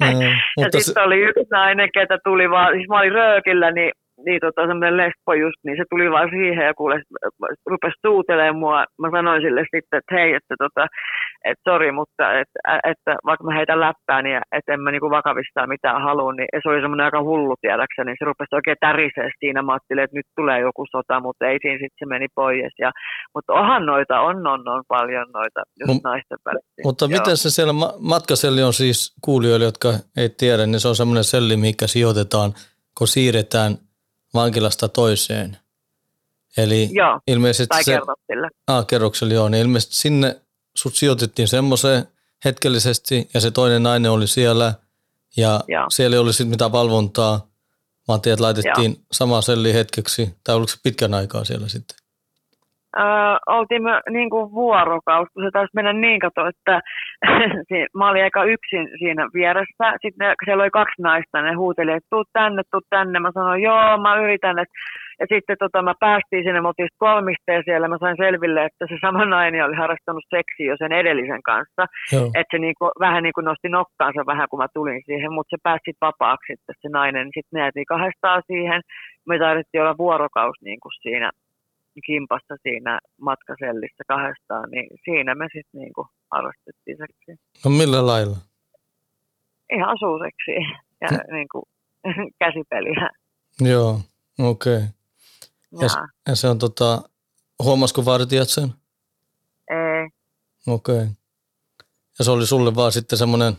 [0.00, 0.30] no,
[0.62, 1.00] ja sitten se...
[1.00, 3.92] oli yksi nainen, ketä tuli vaan, siis mä olin röökillä, niin
[4.26, 6.96] niin tota, semmoinen lesbo just, niin se tuli vaan siihen ja kuule,
[7.72, 8.84] rupesi suutelemaan mua.
[9.00, 10.86] Mä sanoin sille sitten, että hei, että tota,
[11.44, 12.58] että sori, mutta että,
[12.92, 16.68] että vaikka mä heitän läppää, niin että en mä niinku vakavissaan mitään halua, niin se
[16.68, 19.62] oli semmoinen aika hullu tiedäkseni, niin se rupesi oikein tärisee siinä.
[19.62, 22.74] Mä ajattelin, että nyt tulee joku sota, mutta ei siinä sitten se meni pois.
[22.84, 22.90] Ja,
[23.34, 26.84] mutta onhan noita, on, on, on paljon noita just M- naisten välillä.
[26.84, 27.12] Mutta Joo.
[27.16, 27.74] miten se siellä
[28.14, 32.50] matkaselli on siis kuulijoille, jotka ei tiedä, niin se on semmoinen selli, mikä sijoitetaan,
[32.98, 33.72] kun siirretään–
[34.34, 35.56] vankilasta toiseen.
[36.58, 38.48] Eli joo, ilmeisesti tai se, kerroksille.
[38.66, 39.48] Ah, kerrokselle, joo.
[39.48, 40.36] Niin ilmeisesti sinne
[40.74, 42.04] sut sijoitettiin semmoiseen
[42.44, 44.74] hetkellisesti ja se toinen nainen oli siellä
[45.36, 45.86] ja joo.
[45.90, 47.46] siellä ei ollut sitten mitään valvontaa,
[48.08, 49.04] vaan teidät laitettiin joo.
[49.12, 50.34] samaan selliin hetkeksi.
[50.44, 51.96] Tai oliko se pitkän aikaa siellä sitten?
[52.96, 53.04] Öö,
[53.46, 56.80] oltiin me niin kuin vuorokaus, kun se taisi mennä niin kato, että
[57.98, 59.86] mä olin aika yksin siinä vieressä.
[60.02, 63.20] Sitten siellä oli kaksi naista, ne huuteli, että tuu tänne, tuu tänne.
[63.20, 64.58] Mä sanoin, joo, mä yritän.
[64.58, 64.74] Että...
[65.20, 67.88] Ja sitten tota, mä päästiin sinne, me oltiin kolmisteen siellä.
[67.88, 71.82] Mä sain selville, että se sama nainen oli harrastanut seksiä jo sen edellisen kanssa.
[72.38, 75.32] Että se niin kuin, vähän niin kuin nosti nokkaansa vähän, kun mä tulin siihen.
[75.32, 77.26] Mutta se pääsi vapaaksi sitten se nainen.
[77.26, 78.80] Sitten me jäätiin kahdestaan siihen.
[79.28, 81.30] Me tarvittiin olla vuorokaus niin kuin siinä
[82.06, 87.36] kimpassa siinä matkasellissä kahdestaan, niin siinä me sitten niinku harrastettiin seksiä.
[87.64, 88.36] No millä lailla?
[89.72, 90.50] Ihan suuseksi
[91.00, 91.18] ja no.
[91.36, 91.62] niinku,
[92.42, 93.10] käsipeliä.
[93.60, 94.00] Joo,
[94.38, 94.76] okei.
[94.76, 94.86] Okay.
[95.80, 95.88] Ja,
[96.28, 97.02] ja, se on tota,
[97.62, 98.68] huomasiko vartijat sen?
[99.70, 100.08] Ei.
[100.66, 100.94] Okei.
[100.94, 101.06] Okay.
[102.18, 103.52] ja se oli sulle vaan sitten semmoinen,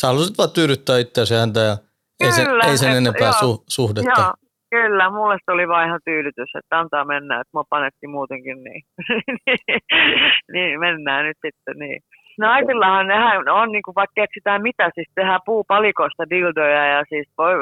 [0.00, 1.78] sä halusit vaan tyydyttää itseäsi ja häntä ja
[2.20, 4.20] ei sen, Kyllä, ei sen että enempää joo, su, suhdetta.
[4.20, 4.34] Joo,
[4.70, 5.10] kyllä.
[5.10, 8.82] Mulle se oli vaan ihan tyydytys, että antaa mennä, että mua panettiin muutenkin niin.
[10.54, 12.00] niin, mennään nyt sitten niin.
[12.38, 17.54] Naisillahan nehän on, niin kuin vaikka keksitään mitä, siis tehdään puupalikoista dildoja ja siis voi,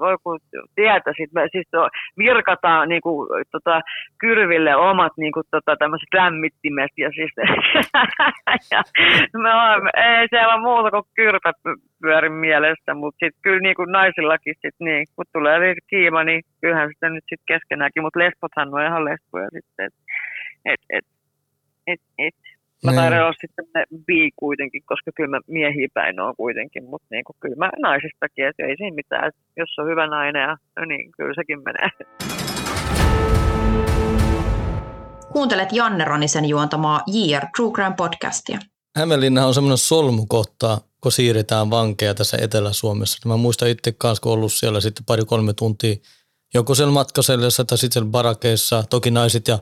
[0.00, 0.38] voi kun
[0.74, 1.66] tietä, sit me, siis
[2.18, 3.80] virkataan niin kuin, tota,
[4.18, 7.32] kyrville omat niin kuin, tota, tämmöiset lämmittimet ja siis
[8.72, 8.82] ja,
[9.42, 11.52] me on, ei siellä ole muuta kuin kyrpä
[12.02, 16.88] pyörin mielessä, mutta sitten kyllä niin kuin naisillakin sit, niin, kun tulee kiima, niin kyllähän
[16.94, 20.00] sitä nyt sitten keskenäänkin, mutta lesbothan on ihan lesboja sitten, että
[20.64, 21.06] et, et,
[21.86, 22.34] et, et.
[22.84, 23.00] Mä Niin.
[23.00, 23.64] taidan olla sitten
[24.06, 28.46] bi kuitenkin, koska kyllä mä miehiä päin on kuitenkin, mutta niin kuin, kyllä mä naisistakin,
[28.48, 29.28] että ei siinä mitään.
[29.28, 31.88] Että jos on hyvä nainen, ja, no niin kyllä sekin menee.
[35.32, 38.58] Kuuntelet Janne Ronisen juontamaa JR True Crime podcastia.
[38.96, 43.28] Hämeenlinna on semmoinen solmukohta, kun siirretään vankeja tässä Etelä-Suomessa.
[43.28, 45.94] Mä muistan itse kanssa, kun ollut siellä sitten pari-kolme tuntia
[46.54, 48.84] joko siellä matkasellessa tai sitten siellä barakeissa.
[48.90, 49.58] Toki naiset ja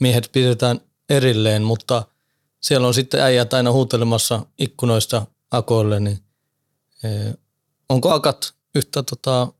[0.00, 2.02] miehet pidetään erilleen, mutta
[2.60, 6.18] siellä on sitten äijät aina huutelemassa ikkunoista akoille, niin
[7.04, 7.34] eh,
[7.88, 9.52] onko akat yhtä tota,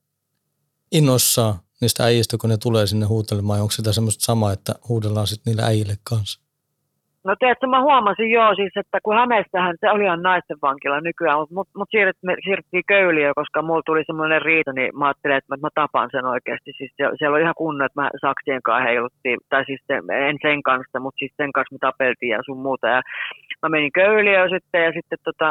[0.93, 5.51] innoissaan niistä äijistä, kun ne tulee sinne huutelemaan, onko sitä semmoista samaa, että huudellaan sitten
[5.51, 6.41] niille äijille kanssa?
[7.29, 11.39] No tiedätkö, mä huomasin joo siis, että kun Hämeessähän se oli ihan naisten vankila nykyään,
[11.39, 15.37] mutta mut, mut siirret, me siirrettiin Köyliö, koska mulla tuli semmoinen riita, niin mä ajattelin,
[15.37, 16.71] että mä, tapan sen oikeasti.
[16.79, 19.95] Siis siellä, siellä oli ihan kunnon, että mä saksien kanssa heiluttiin, tai siis se,
[20.29, 22.87] en sen kanssa, mutta siis sen kanssa me tapeltiin ja sun muuta.
[22.89, 23.03] Ja
[23.63, 25.49] mä menin Köyliöön sitten ja sitten tota,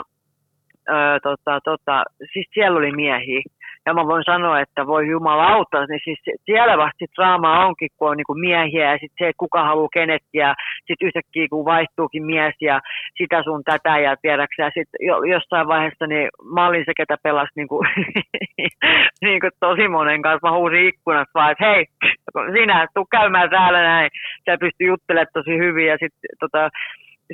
[0.90, 3.42] öö, tota, tota, siis siellä oli miehiä.
[3.88, 8.10] Ja mä voin sanoa, että voi jumalauta, niin siis siellä vasta sit draamaa onkin, kun
[8.10, 10.56] on niinku miehiä ja sitten se, että kuka haluaa kenet ja
[10.88, 12.80] sitten yhtäkkiä kun vaihtuukin mies ja
[13.18, 14.64] sitä sun tätä ja tiedäksä.
[14.64, 17.86] Ja sitten jo, jossain vaiheessa niin mä olin se, ketä pelasi niinku,
[19.26, 20.48] niinku tosi monen kanssa.
[20.48, 21.86] Mä huusin ikkunasta vaan, että hei,
[22.54, 24.10] sinä tuu käymään täällä näin.
[24.46, 26.70] Sä pystyy juttelemaan tosi hyvin ja sitten tota,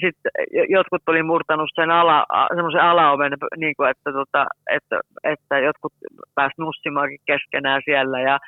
[0.02, 0.32] sitten
[0.70, 2.26] jotkut oli murtanut sen ala,
[2.56, 5.94] semmoisen alaoven, niin kuin, että, tota, että, että, jotkut
[6.36, 8.22] pääsivät nussimaankin keskenään siellä.
[8.22, 8.40] Ja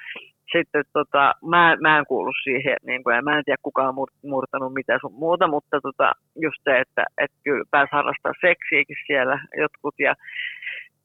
[0.51, 3.95] sitten tota, mä, mä en kuulu siihen, niin kuin, ja mä en tiedä kuka on
[4.23, 9.39] murtanut mitä sun muuta, mutta tota, just se, että, että kyllä pääsi harrastaa seksiäkin siellä
[9.57, 9.95] jotkut.
[9.99, 10.13] Ja,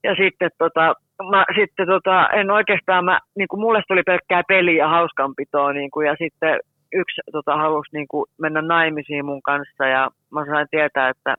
[0.04, 0.94] ja sitten tota,
[1.30, 5.90] mä sitten tota, en oikeastaan, mä, niin kuin mulle tuli pelkkää peliä ja hauskanpitoa niin
[5.90, 6.60] kuin, ja sitten
[6.92, 11.34] yksi tota, halusi niin kuin, mennä naimisiin mun kanssa ja mä sain tietää, että,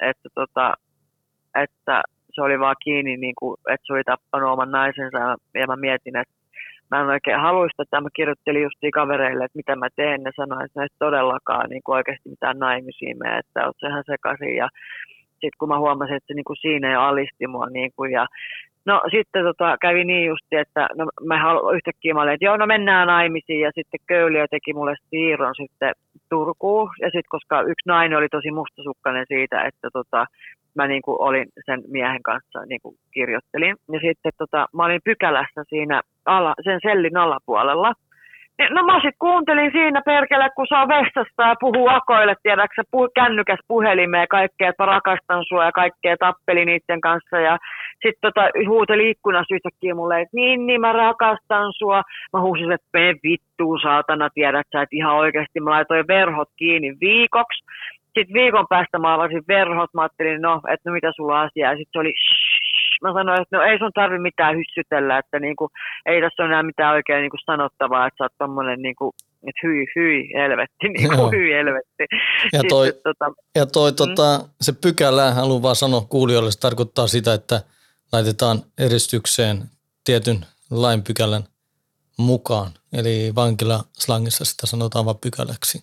[0.00, 0.74] että, tota,
[1.62, 2.02] että
[2.34, 5.18] se oli vaan kiinni, niin kuin, että se oli tappanut oman naisensa
[5.54, 6.34] ja, mä mietin, että
[6.90, 10.64] mä en oikein haluista, että mä kirjoittelin justiin kavereille, että mitä mä teen, ne sanoin,
[10.64, 14.56] että näistä todellakaan niin kuin oikeasti mitään naimisiin mene, että oot sehän sekaisin.
[14.56, 14.68] Ja
[15.30, 18.26] sitten kun mä huomasin, että se niin kuin siinä jo alisti mua niin kuin, ja
[18.86, 22.56] No sitten tota, kävi niin justi, että no, mä halu, yhtäkkiä mä olin, että joo,
[22.56, 25.92] no mennään naimisiin ja sitten Köyliö teki mulle siirron sitten
[26.28, 26.90] Turkuun.
[27.00, 30.26] Ja sitten koska yksi nainen oli tosi mustasukkainen siitä, että tota,
[30.74, 33.76] mä niin kuin olin sen miehen kanssa niin kuin kirjoittelin.
[33.92, 37.92] Ja sitten tota, mä olin pykälässä siinä ala, sen sellin alapuolella.
[38.70, 43.58] No mä sitten kuuntelin siinä perkele, kun saa vessasta ja puhuu akoille, tiedäksä, puh, kännykäs
[43.68, 47.40] puhelimeen ja kaikkea, että rakastan sua ja kaikkea tappeli niiden kanssa.
[47.40, 47.58] Ja
[48.02, 52.02] sitten tota, huuteli ikkunassa yhtäkkiä mulle, että niin, niin mä rakastan sua.
[52.32, 56.92] Mä huusin, että mene vittuun saatana, tiedät sä, että ihan oikeasti mä laitoin verhot kiinni
[57.00, 57.64] viikoksi.
[58.14, 61.72] Sitten viikon päästä mä avasin verhot, mä ajattelin, no, että no mitä sulla asiaa.
[61.72, 62.45] Ja sitten se oli, shh.
[63.02, 65.68] Mä sanoin, että no ei sun tarvi mitään hyssytellä, että niinku,
[66.06, 69.14] ei tässä ole enää mitään oikein niinku sanottavaa, että sä oot tommonen niinku,
[69.48, 72.04] että hyi, hyi, helvetti, niin kuin hyi, helvetti.
[72.52, 73.96] Ja toi, Sitten, tota, ja toi Mm.
[73.96, 77.60] tota, se pykälä, haluan vaan sanoa kuulijoille, se tarkoittaa sitä, että
[78.12, 79.58] laitetaan eristykseen
[80.04, 80.38] tietyn
[80.70, 81.42] lainpykälän
[82.18, 82.70] mukaan.
[82.92, 85.82] Eli vankila-slangissa sitä sanotaan vaan pykäläksi,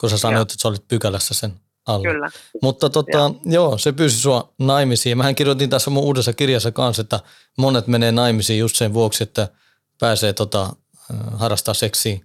[0.00, 1.50] kun sä sanoit, että sä olit pykälässä sen
[1.86, 2.12] alla.
[2.12, 2.30] kyllä.
[2.62, 3.40] Mutta tota, joo.
[3.44, 3.78] Joo.
[3.78, 5.18] se pyysi sua naimisiin.
[5.18, 7.20] Mähän kirjoitin tässä mun uudessa kirjassa kanssa, että
[7.58, 9.48] monet menee naimisiin just sen vuoksi, että
[10.00, 10.76] pääsee tota,
[11.32, 12.18] harrastaa seksiä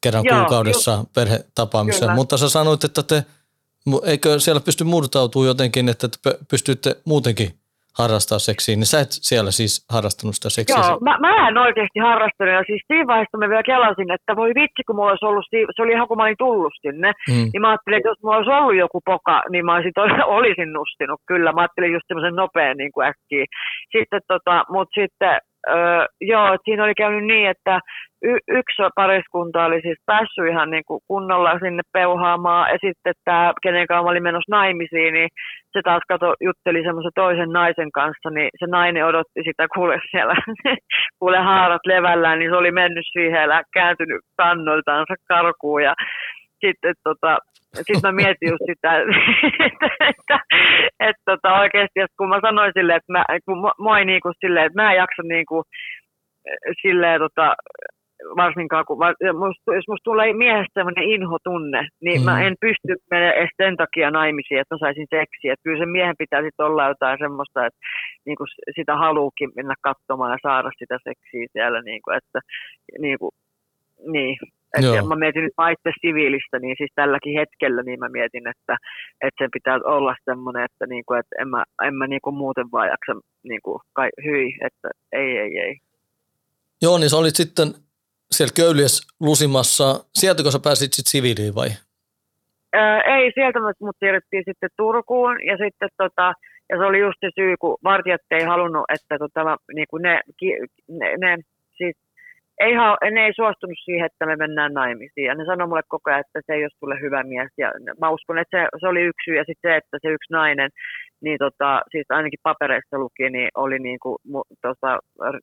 [0.00, 2.00] kerran Joo, kuukaudessa perhetapaamiseen.
[2.00, 2.14] Kyllä.
[2.14, 3.24] Mutta sä sanoit, että te,
[4.04, 7.58] eikö siellä pysty muutautumaan jotenkin, että te pystytte muutenkin
[8.00, 10.82] harrastaa seksiä, niin sä et siellä siis harrastanut sitä seksiä.
[10.88, 14.50] Joo, mä, mä en oikeasti harrastanut ja siis siinä vaiheessa mä vielä kelasin, että voi
[14.60, 17.46] vitsi kun mulla olisi ollut, se oli ihan kun mä olin tullut sinne, Mm.
[17.52, 19.92] niin mä ajattelin, että jos mulla olisi ollut joku poka, niin mä olisin,
[20.38, 23.44] olisin nustinut kyllä, mä ajattelin just semmoisen nopean niin kuin äkkiä.
[23.94, 27.80] Sitten tota, mut sitten Öö, joo, että siinä oli käynyt niin, että
[28.22, 33.52] y- yksi pariskunta oli siis päässyt ihan niin kuin kunnolla sinne peuhaamaan, ja sitten tämä,
[33.62, 35.28] kenen kanssa oli menossa naimisiin, niin
[35.72, 40.34] se taas kato, jutteli semmoisen toisen naisen kanssa, niin se nainen odotti sitä kuule siellä,
[41.18, 45.94] kuule haarat levällään, niin se oli mennyt siihen ja kääntynyt kannoiltaansa karkuun, ja
[46.66, 47.38] sitten tota,
[47.76, 48.90] sitten mä mietin just sitä,
[49.68, 50.36] että, että,
[51.08, 54.66] että, tota, oikeasti, että kun mä sanoin silleen, että mä, kun mua ei niinku silleen,
[54.66, 55.62] että mä en jaksa niinku,
[56.82, 57.56] silleen, tota,
[58.36, 58.98] varsinkaan kun
[59.38, 62.24] musta, jos musta tulee miehestä sellainen inhotunne, niin mm.
[62.24, 65.52] mä en pysty mennä edes sen takia naimisiin, että mä saisin seksiä.
[65.52, 67.80] Että kyllä se miehen pitää sitten olla jotain semmoista, että
[68.26, 71.82] niin kuin sitä haluukin mennä katsomaan ja saada sitä seksiä siellä.
[71.82, 72.40] Niin kuin, että,
[72.98, 73.32] niin, kuin,
[74.12, 74.36] niin.
[74.78, 78.76] Et mä mietin nyt itse siviilistä, niin siis tälläkin hetkellä niin mä mietin, että,
[79.20, 82.88] että sen pitää olla semmoinen, että, niinku, että en mä, en mä niinku muuten vaan
[82.88, 85.74] jaksa niinku, kai, hyi, että ei, ei, ei.
[86.82, 87.68] Joo, niin sä olit sitten
[88.30, 90.04] siellä Köyliäs lusimassa.
[90.14, 91.68] Sieltäkö sä pääsit sitten siviiliin vai?
[92.72, 96.34] Ää, ei, sieltä mut siirrettiin sitten Turkuun ja sitten tota,
[96.70, 100.20] ja se oli just se syy, kun vartijat ei halunnut, että tota, niin kuin ne,
[100.88, 101.38] ne, ne,
[101.76, 101.96] siis
[102.60, 105.26] ei, ne ei suostunut siihen, että me mennään naimisiin.
[105.26, 107.50] Ja ne sanoi mulle koko ajan, että se ei ole sulle hyvä mies.
[107.58, 109.36] Ja mä uskon, että se, se oli yksi syy.
[109.36, 110.70] Ja sitten se, että se yksi nainen,
[111.22, 114.16] niin tota, siis ainakin papereissa luki, niin oli niin kuin,
[114.62, 114.98] tota,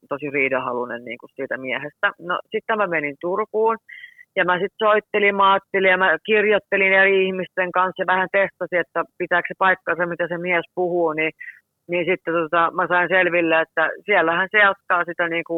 [0.10, 2.08] tosi riidahalunen niin kuin siitä miehestä.
[2.19, 3.78] No sitten mä menin Turkuun.
[4.36, 5.58] Ja mä sitten soittelin, mä
[5.89, 10.38] ja mä kirjoittelin eri ihmisten kanssa ja vähän testasin, että pitääkö se paikkansa, mitä se
[10.38, 11.32] mies puhuu, niin
[11.91, 15.56] niin sitten tota, mä sain selville, että siellähän se jatkaa sitä niinku,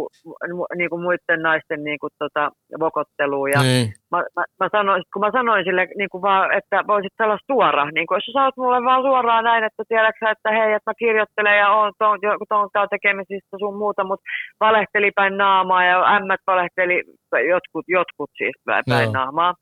[0.79, 2.43] niinku muiden naisten niinku, tota,
[2.79, 3.49] vokottelua.
[3.49, 3.87] Ja niin.
[4.11, 8.05] mä, mä, mä sanoin, kun mä sanoin sille niinku vaan, että voisit olla suora, niin
[8.11, 11.69] jos sä saat mulle vaan suoraan näin, että tiedätkö että hei, että mä kirjoittelen ja
[11.69, 12.19] on tuon,
[12.49, 14.25] tuon, tuon tekemisistä sun muuta, mutta
[14.59, 17.03] valehteli päin naamaa ja ämmät valehteli
[17.53, 19.13] jotkut, jotkut siis päin Joo.
[19.13, 19.53] naamaa.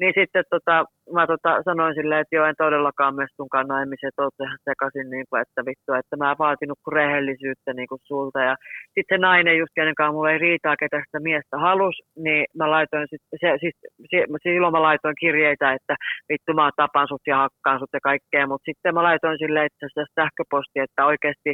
[0.00, 0.76] Niin sitten tota,
[1.16, 5.10] mä tota, sanoin silleen, että joo, en todellakaan mene sunkaan naimisiin, että oot ihan sekaisin,
[5.14, 8.40] niin kuin, että vittu, että mä en vaatinut rehellisyyttä niin kuin sulta.
[8.48, 8.54] Ja
[8.94, 12.66] sitten se nainen, just kenen kanssa mulla ei riitaa, ketä sitä miestä halus, niin mä
[12.70, 13.76] laitoin sit, se, siis,
[14.10, 15.94] se, silloin mä laitoin kirjeitä, että
[16.30, 19.86] vittu mä tapan sut ja hakkaan sut ja kaikkea, mutta sitten mä laitoin silleen, että
[19.94, 21.52] se sähköposti, että oikeasti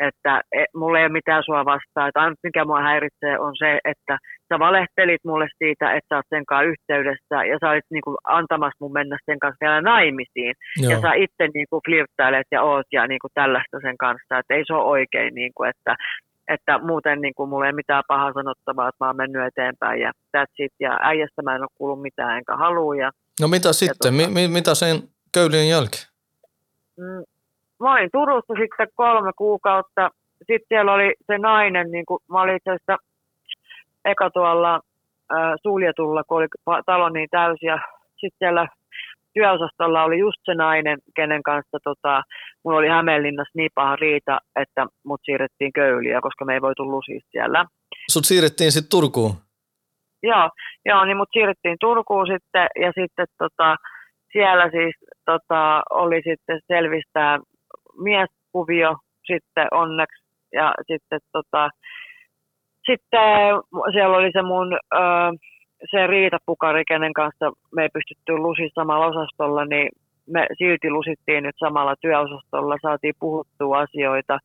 [0.00, 2.08] että e, mulla ei ole mitään sua vastaan.
[2.08, 6.32] Että ainut mikä mua häiritsee on se, että sä valehtelit mulle siitä, että sä oot
[6.34, 10.54] sen kanssa yhteydessä ja sä olit niin kuin, antamassa mun mennä sen kanssa vielä naimisiin.
[10.82, 10.90] Joo.
[10.92, 14.54] Ja sä itse niin kuin, flirttailet ja oot ja niin kuin, tällaista sen kanssa, että
[14.54, 15.96] ei se ole oikein, niin kuin, että,
[16.48, 20.10] että muuten niin kuin, mulla ei mitään pahaa sanottavaa, että mä oon mennyt eteenpäin ja
[20.36, 20.72] that's it.
[20.80, 22.96] Ja äijästä mä en ole kuullut mitään enkä halua.
[22.96, 24.12] Ja, no mitä sitten?
[24.12, 24.96] Tota, mi- mitä sen
[25.34, 26.06] köylien jälkeen?
[26.96, 27.24] Mm,
[27.82, 30.10] mä olin Turussa sitten kolme kuukautta.
[30.38, 32.96] Sitten siellä oli se nainen, niin kuin, mä olin itse asiassa
[34.04, 36.46] eka tuolla äh, suljetulla, kun oli
[36.86, 37.66] talo niin täysi.
[37.66, 37.78] Ja
[38.20, 38.68] sitten siellä
[39.34, 42.22] työosastolla oli just se nainen, kenen kanssa tota,
[42.64, 47.20] mulla oli Hämeenlinnassa niin paha riita, että mut siirrettiin köyliä, koska me ei voitu lusia
[47.30, 47.64] siellä.
[48.10, 49.34] Sut siirrettiin sitten Turkuun?
[50.22, 50.50] Joo,
[50.84, 53.76] joo, niin mut siirrettiin Turkuun sitten ja sitten tota,
[54.32, 57.38] siellä siis tota, oli sitten selvistää
[57.98, 60.22] mieskuvio sitten onneksi.
[60.52, 61.70] Ja sitten tota,
[62.86, 63.30] sitten
[63.92, 64.98] siellä oli se mun ö,
[65.90, 69.88] se Riita Pukari, kenen kanssa me ei pystytty lusi samalla osastolla, niin
[70.26, 74.38] me silti lusittiin nyt samalla työosastolla, saatiin puhuttua asioita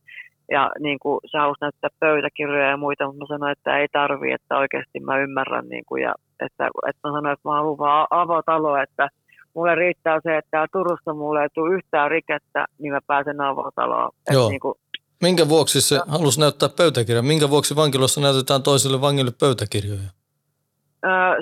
[0.50, 4.32] ja niin kuin se halusi näyttää pöytäkirjoja ja muita, mutta mä sanoin, että ei tarvi,
[4.32, 8.06] että oikeasti mä ymmärrän niin kuin, ja että, että mä sanoin, että mä haluan vaan
[8.10, 9.08] avotalo, että
[9.54, 14.10] mulle riittää se, että Turussa mulle ei tule yhtään rikettä, niin mä pääsen avotaloon.
[14.30, 14.48] Joo.
[14.48, 14.74] Niin kuin,
[15.22, 17.22] Minkä vuoksi se halusi näyttää pöytäkirjaa?
[17.22, 20.17] Minkä vuoksi vankilassa näytetään toiselle vangille pöytäkirjoja?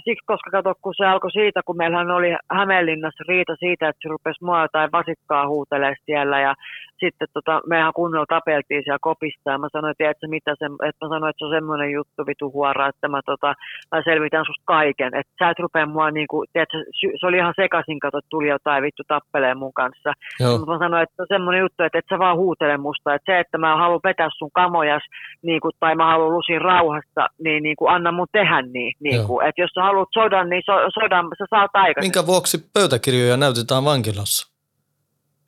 [0.04, 4.08] Siksi, koska kato, kun se alkoi siitä, kun meillähän oli Hämeenlinnassa riita siitä, että se
[4.08, 6.54] rupesi mua jotain vasikkaa huutelee siellä ja
[7.00, 11.08] sitten tota, mehän kunnolla tapeltiin siellä kopista ja mä sanoin, että, mitä se, että mä
[11.14, 13.54] sanoin, että se on semmoinen juttu vitu huora, että mä, tota,
[13.92, 16.78] mä selvitän susta kaiken, että sä et rupea mua niin kuin, tiedätkö,
[17.20, 20.12] se oli ihan sekaisin, kato, että tuli jotain vittu tappelee mun kanssa.
[20.50, 23.32] Mutta mä sanoin, että se on semmoinen juttu, että et sä vaan huutele musta, että
[23.32, 25.02] se, että mä haluan vetää sun kamojas
[25.42, 29.26] niin kuin, tai mä haluan lusin rauhassa, niin, niin kuin, anna mun tehdä niin, niin
[29.26, 32.06] kuin, että jos sä haluat sodan, niin so, sodan sä saat aikaisemmin.
[32.06, 34.56] Minkä vuoksi pöytäkirjoja näytetään vankilassa?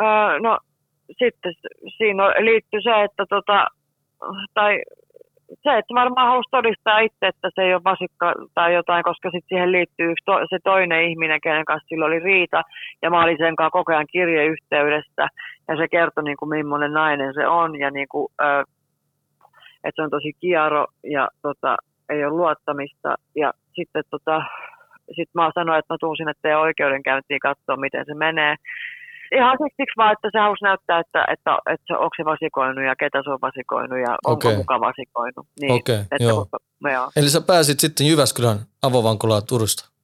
[0.03, 0.59] Öö, no
[1.19, 1.53] sitten
[1.97, 3.67] siinä liittyy se, että tota,
[4.55, 4.83] tai
[5.63, 9.49] se, että varmaan halusi todistaa itse, että se ei ole vasikka tai jotain, koska sitten
[9.49, 12.63] siihen liittyy to, se toinen ihminen, kenen kanssa sillä oli riita,
[13.03, 15.29] ja mä olin sen kanssa koko ajan kirjeyhteydessä,
[15.69, 18.63] ja se kertoi niin kuin millainen nainen se on, ja niin kuin, ö,
[19.85, 21.77] että se on tosi kiaro ja tota,
[22.09, 23.15] ei ole luottamista.
[23.37, 24.43] Ja sitten tota,
[25.17, 28.55] sit mä sanoin, että mä tuun sinne teidän oikeudenkäyntiin katsoa, miten se menee.
[29.33, 33.23] Ihan siksi vaan, että se halusi näyttää, että, että, että onko se vasikoinut ja ketä
[33.25, 34.57] se on vasikoinut ja onko Okei.
[34.57, 35.47] muka vasikoinut.
[35.61, 36.47] Niin, Okei, että, joo.
[36.93, 37.11] joo.
[37.17, 39.99] Eli sä pääsit sitten Jyväskylän avovankulaan Turusta.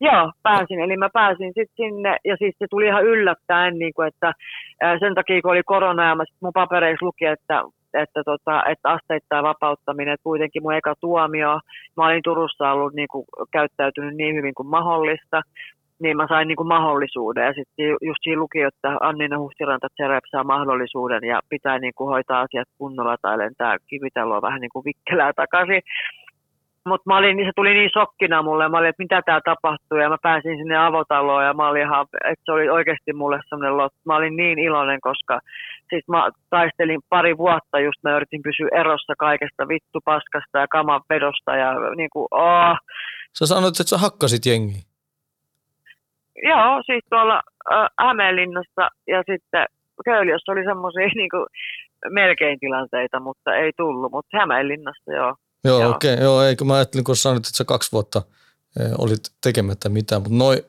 [0.00, 0.80] Joo, pääsin.
[0.80, 4.32] Eli mä pääsin sitten sinne ja siis se tuli ihan yllättäen, niin kuin, että
[5.00, 7.62] sen takia kun oli korona ja mä sit mun papereissa luki, että,
[7.94, 11.60] että, tota, että asteittain vapauttaminen, että kuitenkin mun eka tuomio,
[11.96, 15.42] mä olin Turussa ollut niin kuin, käyttäytynyt niin hyvin kuin mahdollista,
[16.02, 20.24] niin mä sain niin kuin mahdollisuuden ja sitten just siinä luki, että Annina Huhtiranta Tserep
[20.30, 24.84] saa mahdollisuuden ja pitää niin kuin hoitaa asiat kunnolla tai lentää kivitaloa vähän niin kuin
[24.84, 25.82] vikkelää takaisin.
[26.86, 27.10] Mutta
[27.46, 30.76] se tuli niin sokkina mulle, mä olin, että mitä tää tapahtuu, ja mä pääsin sinne
[30.76, 33.92] avotaloon, ja mä olin ihan, että se oli oikeasti mulle semmoinen lot.
[34.04, 35.40] Mä olin niin iloinen, koska
[35.90, 41.00] siis mä taistelin pari vuotta just, mä yritin pysyä erossa kaikesta vittu paskasta ja kaman
[41.10, 42.76] vedosta, ja niin kuin, oh.
[43.38, 44.82] Sä sanoit, että sä hakkasit jengiä.
[46.42, 49.66] Joo, siis tuolla äh, Hämeenlinnassa, ja sitten
[50.04, 51.46] Köyliössä oli semmoisia niin kuin,
[52.10, 55.34] melkein tilanteita, mutta ei tullut, mutta Hämeenlinnassa joo.
[55.66, 55.90] Joo, Joo.
[55.90, 56.14] okei.
[56.14, 58.22] Okay, joo, eikö mä ajattelin, kun sanoit, että sä kaksi vuotta
[58.80, 60.64] eh, olit tekemättä mitään, mutta noi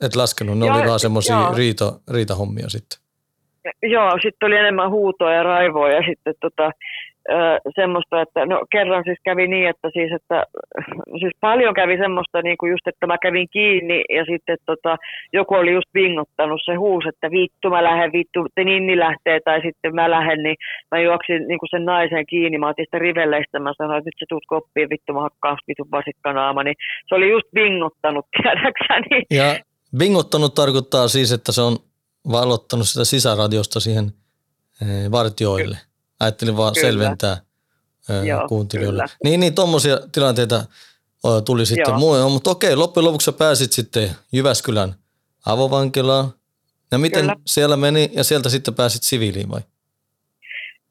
[0.00, 2.98] et laskenut, ne Joo, oli vaan semmoisia riita, riitahommia sitten.
[3.82, 6.70] Joo, sitten oli enemmän huutoa ja raivoa ja sitten tota,
[7.74, 10.46] semmoista, että no kerran siis kävi niin, että siis, että
[11.20, 14.96] siis paljon kävi semmoista niin kuin just, että mä kävin kiinni ja sitten tota,
[15.32, 19.60] joku oli just vingottanut se huus, että vittu mä lähden, vittu te Ninni lähtee tai
[19.66, 20.56] sitten mä lähden, niin
[20.90, 24.20] mä juoksin niin kuin sen naisen kiinni, mä otin sitä rivelleistä, mä sanoin, että nyt
[24.20, 26.76] sä tuut koppiin, vittu mä hakkaan vitun vasikkanaama, niin
[27.08, 29.56] se oli just vingottanut, tiedäksä, niin Ja
[29.98, 31.76] bingottanut tarkoittaa siis, että se on
[32.32, 34.12] valottanut sitä sisäradiosta siihen
[34.82, 35.89] eh, vartioille.
[36.20, 36.86] Ajattelin vaan Kyllä.
[36.86, 37.36] selventää
[38.26, 39.02] Joo, kuuntelijoille.
[39.02, 39.16] kyllä.
[39.24, 40.64] Niin, niin tuommoisia tilanteita
[41.44, 44.94] tuli sitten muualle, mutta okei, loppujen lopuksi sä pääsit sitten Jyväskylän
[45.46, 46.28] avovankilaan.
[46.92, 47.36] Ja miten Kyllä.
[47.46, 49.60] siellä meni ja sieltä sitten pääsit siviiliin vai?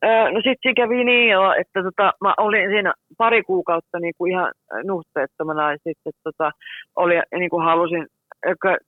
[0.04, 4.32] Öö, no sitten kävi niin jo, että tota, mä olin siinä pari kuukautta niin kuin
[4.32, 4.52] ihan
[4.84, 6.52] nuhteettomana ja sitten tota,
[6.96, 8.08] oli, niin kuin halusin,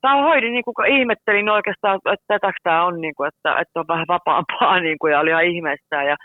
[0.01, 3.87] tämä hoidin, niin kuin, ihmettelin oikeastaan, että tätäks tämä on, niin kuin, että, että on
[3.87, 6.03] vähän vapaampaa niin kuin, ja oli ihan ihmeessä.
[6.03, 6.15] Ja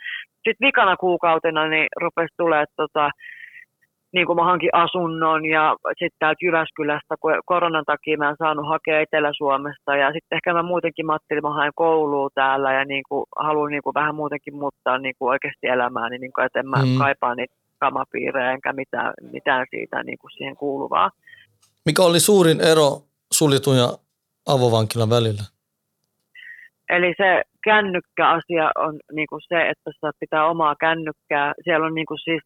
[0.45, 3.11] sitten vikana kuukautena niin rupesi tulee tota,
[4.13, 8.69] niin kuin mä hankin asunnon ja sitten täältä Jyväskylästä, kun koronan takia mä en saanut
[8.69, 13.05] hakea Etelä-Suomesta ja sitten ehkä mä muutenkin mä ajattelin, mä haen koulua täällä ja niin
[13.09, 16.69] kuin, haluan niin kuin vähän muutenkin muuttaa niin kuin oikeasti elämääni, niin kuin, että en
[16.69, 16.99] mä mm.
[16.99, 21.11] kaipaa niitä kamapiirejä enkä mitään, mitään siitä niin kuin siihen kuuluvaa.
[21.87, 22.91] Mikä oli suurin ero
[23.33, 23.89] suljetun ja
[24.47, 25.43] avovankilan välillä?
[26.89, 31.53] Eli se kännykkäasia on niin kuin se, että sä pitää omaa kännykkää.
[31.65, 32.43] Siellä on niin kuin siis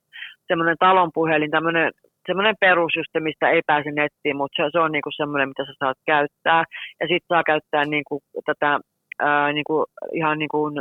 [0.48, 1.90] semmoinen talonpuhelin, tämmöinen
[2.26, 5.72] semmoinen perusjuste, mistä ei pääse nettiin, mutta se, se on niin kuin semmoinen, mitä sä
[5.78, 6.64] saat käyttää.
[7.00, 8.80] Ja sitten saa käyttää niin kuin tätä
[9.18, 10.74] ää, niin kuin, ihan niin kuin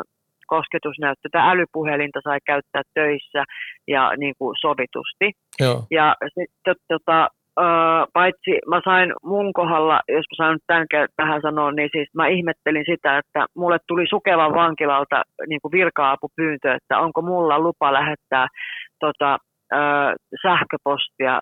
[0.48, 3.44] kosketusnäyttö, tätä älypuhelinta sai käyttää töissä
[3.88, 5.28] ja niin kuin sovitusti.
[5.60, 5.84] Joo.
[5.92, 7.28] Ja sitten tota,
[8.14, 12.28] paitsi mä sain mun kohdalla, jos mä saan nyt tämän tähän sanoa, niin siis mä
[12.28, 18.48] ihmettelin sitä, että mulle tuli Sukevan vankilalta niin kuin virka-apupyyntö, että onko mulla lupa lähettää
[19.00, 19.38] tota,
[20.42, 21.40] sähköpostia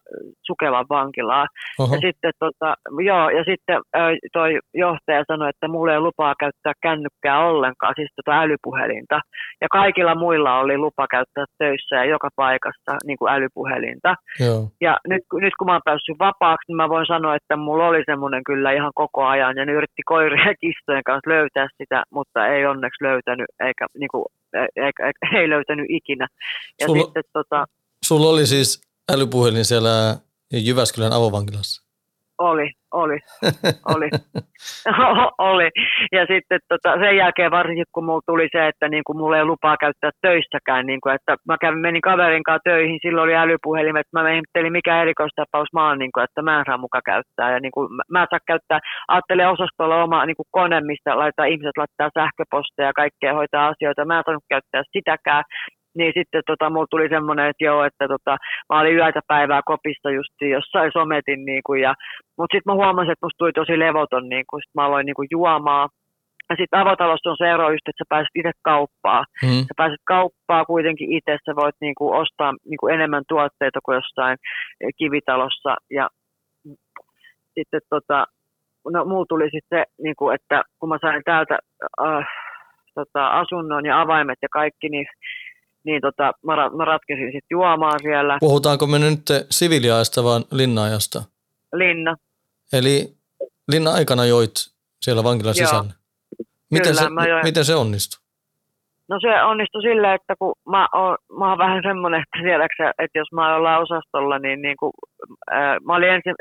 [0.48, 1.48] Sukevan vankilaan.
[1.80, 1.96] Oho.
[1.96, 4.00] Ja sitten, tota, joo, ja sitten ö,
[4.34, 9.20] toi johtaja sanoi, että mulla ei ole lupaa käyttää kännykkää ollenkaan, siis tota älypuhelinta.
[9.62, 14.16] Ja kaikilla muilla oli lupa käyttää töissä ja joka paikassa niin kuin älypuhelinta.
[14.40, 14.70] Joo.
[14.82, 18.04] Ja nyt, nyt kun mä oon päässyt vapaaksi, niin mä voin sanoa, että mulla oli
[18.06, 19.58] semmoinen kyllä ihan koko ajan.
[19.58, 24.10] Ja ne yritti koirien ja kissojen kanssa löytää sitä, mutta ei onneksi löytänyt, eikä, niin
[24.12, 24.26] kuin,
[24.76, 26.28] eikä, eikä, ei löytänyt ikinä.
[26.82, 27.66] Ja Sulla- sitten tota,
[28.08, 28.82] Sulla oli siis
[29.14, 29.90] älypuhelin siellä
[30.68, 31.88] Jyväskylän avovankilassa.
[32.38, 33.20] Oli, oli,
[33.96, 34.10] oli,
[35.52, 35.70] oli.
[36.12, 39.46] Ja sitten tota, sen jälkeen varsinkin, kun mulla tuli se, että niin kuin mulla ei
[39.46, 44.08] lupaa käyttää töissäkään, niin kuin, että mä kävin, menin kaverin kanssa töihin, silloin oli älypuhelimet,
[44.14, 47.52] mä ihmettelin mikä erikoistapaus mä oon, niin kuin, että mä en saa muka käyttää.
[47.54, 51.52] Ja niin kuin, mä- en saa käyttää, ajattelin osastolla oma niin kuin kone, mistä laittaa,
[51.54, 55.44] ihmiset laittaa sähköposteja ja kaikkea hoitaa asioita, mä en saanut käyttää sitäkään.
[55.98, 58.38] Niin sitten tota, mulla tuli semmoinen, että joo, että tota,
[58.70, 61.94] mä olin yötä päivää kopissa just jossain sometin, niin kuin, ja
[62.38, 65.16] mutta sitten mä huomasin, että musta tuli tosi levoton, niin kun sit mä aloin niin
[65.16, 65.90] kun juomaan.
[66.50, 69.26] Ja sitten avotalossa on se ero just, että sä pääset itse kauppaan.
[69.44, 69.62] Mm.
[69.68, 73.96] Sä pääset kauppaan kuitenkin itse, sä voit niin kuin ostaa niin kuin enemmän tuotteita kuin
[73.96, 74.38] jossain
[74.82, 75.76] eh, kivitalossa.
[75.92, 76.10] Ja
[77.56, 78.26] sitten tota,
[78.94, 81.60] no mulla tuli sitten se, niin kuin, että kun mä sain täältä
[82.02, 82.26] äh,
[82.96, 85.06] tota, asunnon ja avaimet ja kaikki, niin
[85.88, 88.38] niin tota, mä, ra- mä ratkesin sitten juomaan siellä.
[88.40, 91.20] Puhutaanko me nyt siviiliajasta vaan linnaajasta?
[91.74, 92.16] Linna.
[92.74, 93.14] Eli
[93.72, 94.52] linna aikana joit
[95.02, 95.68] siellä vankilan Joo.
[95.68, 95.94] sisällä.
[96.72, 97.44] Miten, Kyllä, se, mä join.
[97.44, 98.20] miten se onnistui?
[99.10, 103.20] No se onnistui silleen, että kun mä oon, mä oon vähän semmoinen, että tiedäksä, että
[103.20, 104.92] jos mä ollaan osastolla, niin, niin kuin,
[105.86, 106.36] mä olin ensin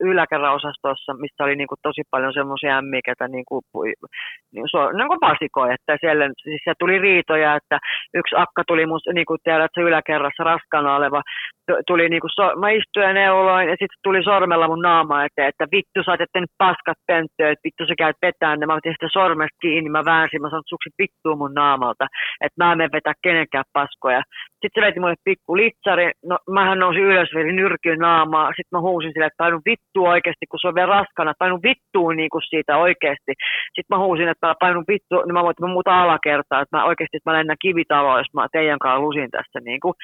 [0.00, 3.98] yläkerran osastossa, missä oli niin kuin tosi paljon semmoisia ämmiä, ketä niin kuin, pui-
[4.52, 7.78] niin, kuin pasikoja, että siellä, siis siellä tuli riitoja, että
[8.14, 11.22] yksi akka tuli mun, kuin tiedät, se yläkerrassa raskaana oleva,
[11.86, 15.66] tuli niin so, mä istuin ja neuloin ja sitten tuli sormella mun naama eteen, että
[15.72, 19.08] vittu sä oot jättänyt paskat pönttöön, että vittu sä käyt vetään ne, mä otin sitä
[19.12, 22.06] sormesta kiinni, mä väänsin, mä sanoin, että vittuun mun naamalta,
[22.44, 24.22] että mä en mene vetää kenenkään paskoja.
[24.62, 28.80] Sitten se veti mulle pikku litsari, no mähän nousin ylös, veri nyrkyyn naamaa, sitten mä
[28.80, 32.42] huusin sille, että painu vittu oikeasti, kun se on vielä raskana, painu vittuun niin kuin
[32.50, 33.32] siitä oikeasti.
[33.74, 36.76] Sitten mä huusin, että mä painun vittu, niin mä voin, että mä muuta alakertaa, että
[36.76, 39.94] mä oikeasti, että mä lennän kivitaloon, jos mä teidän kanssa lusin tässä niin kuin.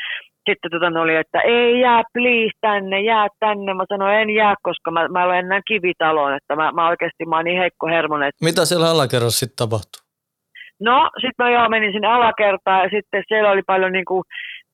[0.49, 3.75] Sitten tota, oli, että ei jää, please tänne, jää tänne.
[3.75, 7.45] Mä sanoin, en jää, koska mä, mä lennän kivitaloon, että mä, mä oikeasti mä oon
[7.45, 10.08] niin heikko hermonen, että Mitä siellä alakerrassa sitten tapahtui?
[10.81, 14.23] No, sitten mä joo menin sinne alakertaan ja sitten siellä oli paljon niinku,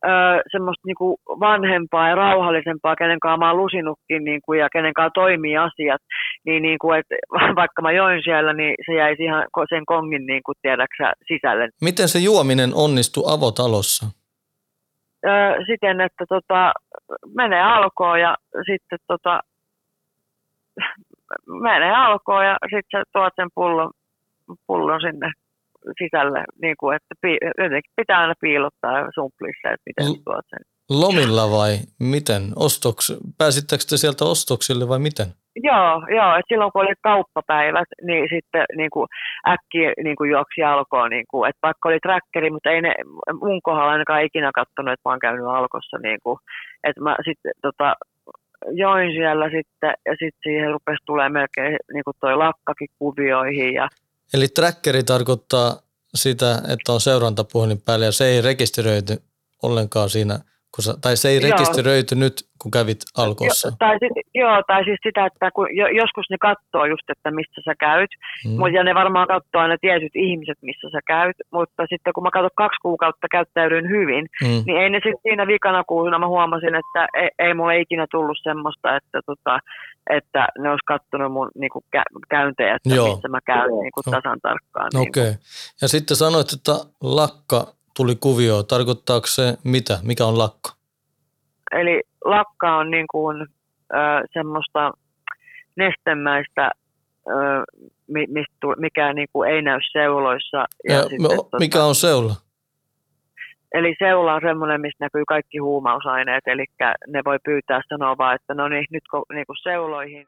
[0.04, 0.08] ö,
[0.52, 5.56] semmoista niinku vanhempaa ja rauhallisempaa, kenen kanssa mä oon lusinutkin niinku, ja kenen kanssa toimii
[5.56, 6.02] asiat.
[6.46, 7.06] Niin, niinku, et,
[7.60, 11.68] vaikka mä join siellä, niin se jäi ihan sen kongin niinku, tiedäksä, sisälle.
[11.80, 14.06] Miten se juominen onnistui avotalossa?
[15.26, 15.30] Ö,
[15.66, 16.72] siten, että tota,
[17.34, 18.36] menee alkoon ja
[18.66, 19.40] sitten tota,
[21.46, 23.90] menee alkoon ja sitten sä tuot sen pullon,
[24.66, 25.30] pullon sinne
[26.02, 30.64] sisälle, niin kuin, että pi, jotenkin pitää aina piilottaa sumplissa, että miten L- tuot sen.
[30.90, 32.42] Lomilla vai miten?
[32.56, 35.26] Ostoks, pääsittekö te sieltä ostoksille vai miten?
[35.56, 39.06] Joo, joo, että silloin kun oli kauppapäivät, niin sitten niin kuin
[39.48, 42.94] äkkiä niin kuin juoksi alkoon, niin kuin, että vaikka oli trackeri, mutta ei ne
[43.40, 46.38] mun kohdalla ainakaan ikinä katsonut, että mä oon käynyt alkossa, niin kuin,
[46.84, 47.96] että mä sitten tota,
[48.72, 53.88] join siellä sitten ja sitten siihen rupesi tulee melkein niin kuin toi lakkakin kuvioihin ja
[54.34, 55.70] Eli trackeri tarkoittaa
[56.14, 59.14] sitä, että on seurantapuhelin päällä ja se ei rekisteröity
[59.62, 60.38] ollenkaan siinä,
[60.74, 61.50] kun sä, tai se ei Joo.
[61.50, 63.68] rekisteröity nyt, kun kävit alkossa.
[63.68, 63.98] Jo, tai,
[64.34, 68.10] joo, tai siis sitä, että kun jo, joskus ne katsoo just, että missä sä käyt,
[68.46, 68.50] Mm.
[68.58, 72.30] Mut, ja ne varmaan katsoo aina tietyt ihmiset, missä sä käyt, mutta sitten kun mä
[72.30, 74.62] katson kaksi kuukautta käyttäydyin hyvin, Mm.
[74.66, 78.38] niin ei ne sitten siinä vikana kuusena mä huomasin, että ei, ei mulle ikinä tullut
[78.42, 79.58] semmoista, että, tota,
[80.10, 83.14] että ne olisi kattonut mun niinku, kä- käyntejä, että Joo.
[83.14, 84.14] missä mä käyn niinku, Joo.
[84.20, 84.86] tasan tarkkaan.
[84.86, 85.00] Okei.
[85.00, 85.20] Niinku.
[85.20, 85.34] Okay.
[85.82, 88.62] Ja sitten sanoit, että lakka tuli kuvio.
[88.62, 89.98] Tarkoittaako se mitä?
[90.02, 90.70] Mikä on lakka?
[91.72, 93.42] Eli lakka on niin kuin,
[93.92, 93.96] ö,
[94.32, 94.90] semmoista
[95.76, 96.70] nestemäistä,
[97.28, 97.32] ö,
[98.06, 100.64] mi, mistä, mikä niin kuin ei näy seuloissa.
[100.88, 102.34] Ja, sitten, me- mikä on seula?
[103.74, 106.64] Eli seula on semmoinen, mistä näkyy kaikki huumausaineet, eli
[107.06, 109.02] ne voi pyytää sanoa vaan, että no niin, nyt
[109.32, 110.26] niin kuin seuloihin.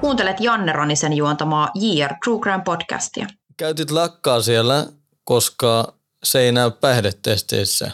[0.00, 3.26] Kuuntelet Janne Ronisen juontamaa JR True Crime podcastia.
[3.56, 4.86] Käytit lakkaa siellä,
[5.24, 7.90] koska se ei näy päihdetesteissä.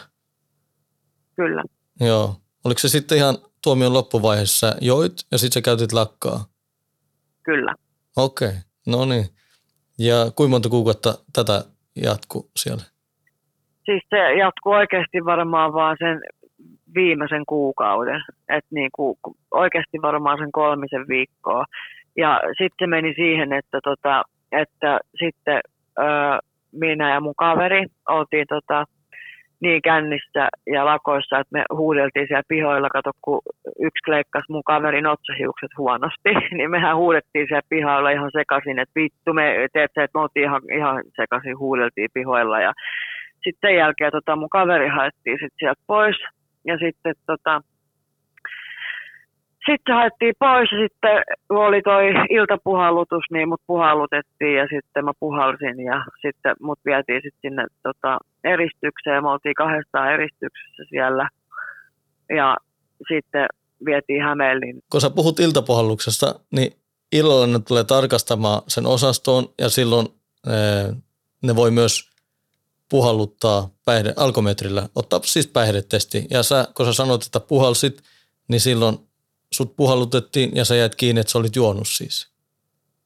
[1.35, 1.63] Kyllä.
[1.99, 2.35] Joo.
[2.65, 6.45] Oliko se sitten ihan tuomion loppuvaiheessa joit ja sitten sä käytit lakkaa?
[7.43, 7.75] Kyllä.
[8.17, 8.59] Okei, okay.
[8.87, 9.25] no niin.
[9.99, 11.63] Ja kuinka monta kuukautta tätä
[11.95, 12.83] jatkuu siellä?
[13.85, 16.21] Siis se jatkuu oikeasti varmaan vaan sen
[16.95, 18.21] viimeisen kuukauden.
[18.49, 19.17] Että niin kuin,
[19.51, 21.65] oikeasti varmaan sen kolmisen viikkoa.
[22.17, 25.61] Ja sitten se meni siihen, että, tota, että sitten
[25.99, 26.01] ö,
[26.71, 28.85] minä ja mun kaveri oltiin tota,
[29.61, 33.41] niin kännissä ja lakoissa, että me huudeltiin siellä pihoilla, kato kun
[33.79, 39.33] yksi kleikkasi mun kaverin otsahiukset huonosti, niin mehän huudettiin siellä pihoilla ihan sekaisin, että vittu
[39.33, 42.61] me, teet että me oltiin ihan, ihan sekaisin, huudeltiin pihoilla.
[42.61, 42.73] Ja
[43.43, 46.17] sitten sen jälkeen tota, mun kaveri haettiin sit sieltä pois.
[46.65, 47.61] Ja sitten tota,
[49.65, 55.11] sitten haettiin pois ja sitten kun oli toi iltapuhallutus, niin mut puhallutettiin ja sitten mä
[55.19, 59.23] puhalsin ja sitten mut vietiin sitten sinne tota, eristykseen.
[59.23, 61.29] Me oltiin kahdestaan eristyksessä siellä
[62.29, 62.57] ja
[63.13, 63.45] sitten
[63.85, 64.81] vietiin Hämeenlinnan.
[64.91, 66.73] Kun sä puhut iltapuhalluksesta, niin
[67.11, 70.07] illalla ne tulee tarkastamaan sen osastoon ja silloin
[70.47, 70.93] ee,
[71.43, 72.09] ne voi myös
[72.89, 76.27] puhalluttaa päihde, alkometrillä, ottaa siis päihdetesti.
[76.29, 78.01] Ja sä, kun sä sanoit, että puhalsit,
[78.47, 79.08] niin silloin
[79.59, 82.15] sut puhallutettiin ja sä jäit kiinni, että sä olit juonut siis.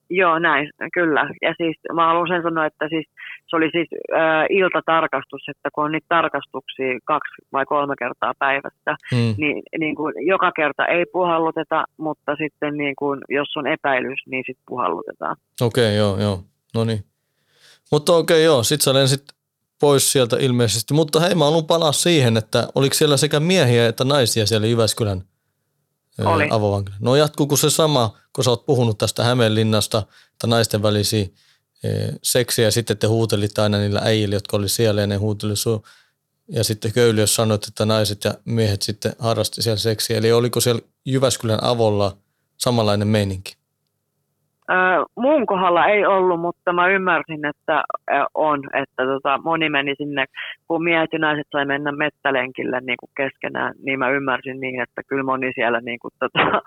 [0.10, 1.22] Joo, näin, kyllä.
[1.42, 3.06] Ja siis mä haluan sen sanoa, että siis
[3.50, 8.92] se oli siis äh, iltatarkastus, että kun on niitä tarkastuksia kaksi vai kolme kertaa päivässä,
[9.12, 9.36] Hmm.
[9.38, 14.44] niin, niin kuin joka kerta ei puhalluteta, mutta sitten niin kuin, jos on epäilys, niin
[14.48, 15.36] sitten puhallutetaan.
[15.62, 16.44] Okei, okay, joo, joo.
[16.76, 17.04] No niin.
[17.92, 18.64] Mutta okei, okay, joo.
[18.64, 19.24] Sitten sä lensit
[19.82, 20.94] pois sieltä ilmeisesti.
[20.94, 25.22] Mutta hei, mä haluan palaa siihen, että oliko siellä sekä miehiä että naisia siellä Jyväskylän
[26.22, 26.48] Oli.
[26.52, 26.96] avovankila?
[27.00, 30.04] No jatkuuko se sama, kun sä oot puhunut tästä Hämeenlinnasta,
[30.34, 31.28] että naisten välisiä
[32.24, 35.84] seksiä ja sitten te huutelitte aina niillä äijillä, jotka oli siellä ja ne huuteli sun.
[36.50, 40.18] Ja sitten Köyliössä sanoit, että naiset ja miehet sitten harrasti siellä seksiä.
[40.18, 42.18] Eli oliko siellä Jyväskylän avolla
[42.58, 43.56] samanlainen meininki?
[45.18, 47.84] Mun kohdalla ei ollut, mutta mä ymmärsin, että
[48.34, 50.26] on, että tota, moni meni sinne,
[50.68, 55.02] kun miehet ja naiset sai mennä mettälenkille niin kuin keskenään, niin mä ymmärsin niin, että
[55.08, 56.40] kyllä moni siellä niin kuin, tota,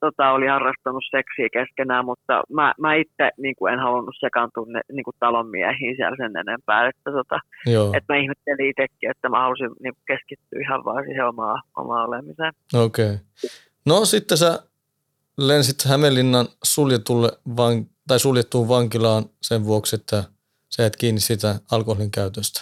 [0.00, 4.80] tota, oli harrastanut seksiä keskenään, mutta mä, mä itse niin kuin en halunnut sekaantua ne,
[4.92, 7.92] niin kuin talon miehiin siellä sen enempää, että, tota, Joo.
[7.96, 12.08] että mä ihmettelin itsekin, että mä halusin niin kuin keskittyä ihan vaan siihen omaan, omaan
[12.08, 12.52] olemiseen.
[12.74, 13.06] Okei.
[13.06, 13.16] Okay.
[13.86, 14.67] No sitten sä
[15.38, 20.24] lensit Hämeenlinnan suljetulle van, tai suljettuun vankilaan sen vuoksi, että
[20.68, 22.60] sä et kiinni sitä alkoholin käytöstä.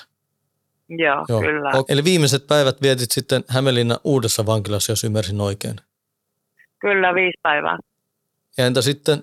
[0.89, 1.41] Joo, Joo.
[1.41, 1.70] kyllä.
[1.89, 5.77] Eli viimeiset päivät vietit sitten Hämeenlinnan uudessa vankilassa, jos ymmärsin oikein.
[6.81, 7.79] Kyllä, viisi päivää.
[8.59, 9.18] Ja entä sitten?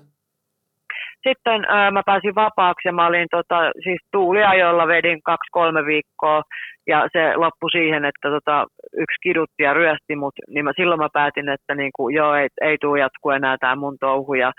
[1.27, 6.41] Sitten ää, mä pääsin vapaaksi ja mä olin tota, siis tuuliajolla vedin kaksi-kolme viikkoa
[6.87, 11.09] ja se loppui siihen, että tota, yksi kidutti ja ryösti mut, niin mä, silloin mä
[11.13, 14.33] päätin, että niinku, joo, ei, ei tule jatku enää tämä mun touhu.
[14.33, 14.51] Ja,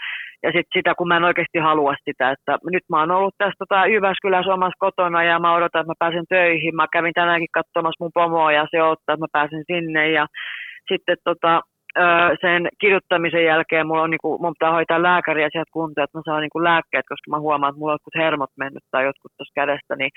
[0.43, 3.59] ja sitten sitä, kun mä en oikeasti halua sitä, että nyt mä oon ollut tässä
[3.59, 6.77] tota, Jyväskylässä omassa kotona ja mä odotan, että mä pääsen töihin.
[6.77, 10.27] Mä kävin tänäänkin katsomassa mun pomoa ja se ottaa, että mä pääsen sinne ja
[10.89, 11.61] sitten tota,
[12.40, 16.40] sen kiduttamisen jälkeen mulla on niinku, mun pitää hoitaa lääkäriä sieltä kuntoon, että mä saan
[16.40, 19.97] niinku lääkkeet, koska mä huomaan, että mulla on jotkut hermot mennyt tai jotkut tuossa kädestä.
[19.97, 20.11] Niin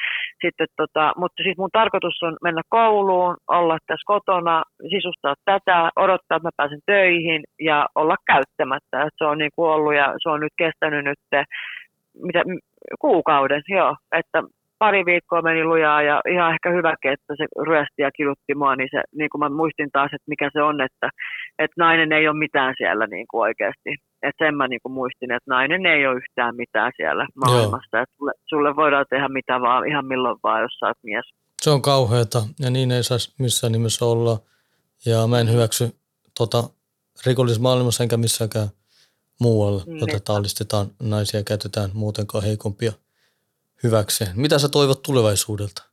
[0.45, 6.37] sitten tota, mutta siis mun tarkoitus on mennä kouluun, olla tässä kotona, sisustaa tätä, odottaa,
[6.37, 9.03] että mä pääsen töihin ja olla käyttämättä.
[9.03, 11.19] Et se on niinku ollut ja se on nyt kestänyt nyt
[12.23, 12.43] mitä,
[12.99, 13.95] kuukauden, joo.
[14.11, 14.43] Että
[14.79, 18.89] pari viikkoa meni lujaa ja ihan ehkä hyväkin, että se ryösti ja kidutti mua, niin,
[18.91, 21.09] se, niin kuin mä muistin taas, että mikä se on, että,
[21.59, 23.91] että nainen ei ole mitään siellä niin kuin oikeasti.
[24.27, 28.01] Että sen mä niin kuin muistin, että nainen ei ole yhtään mitään siellä maailmassa.
[28.01, 31.25] Että sulle, sulle voidaan tehdä mitä vaan, ihan milloin vaan, jos sä oot mies.
[31.61, 34.39] Se on kauheata ja niin ei saisi missään nimessä olla.
[35.05, 35.85] Ja mä en hyväksy
[36.37, 36.63] tota,
[37.25, 38.67] rikollismaailmassa enkä missäkään
[39.41, 39.99] muualla, niin.
[39.99, 42.91] jota tallistetaan naisia käytetään muutenkaan heikompia–
[43.83, 44.39] hyväkseen.
[44.39, 45.86] Mitä sä toivot tulevaisuudelta?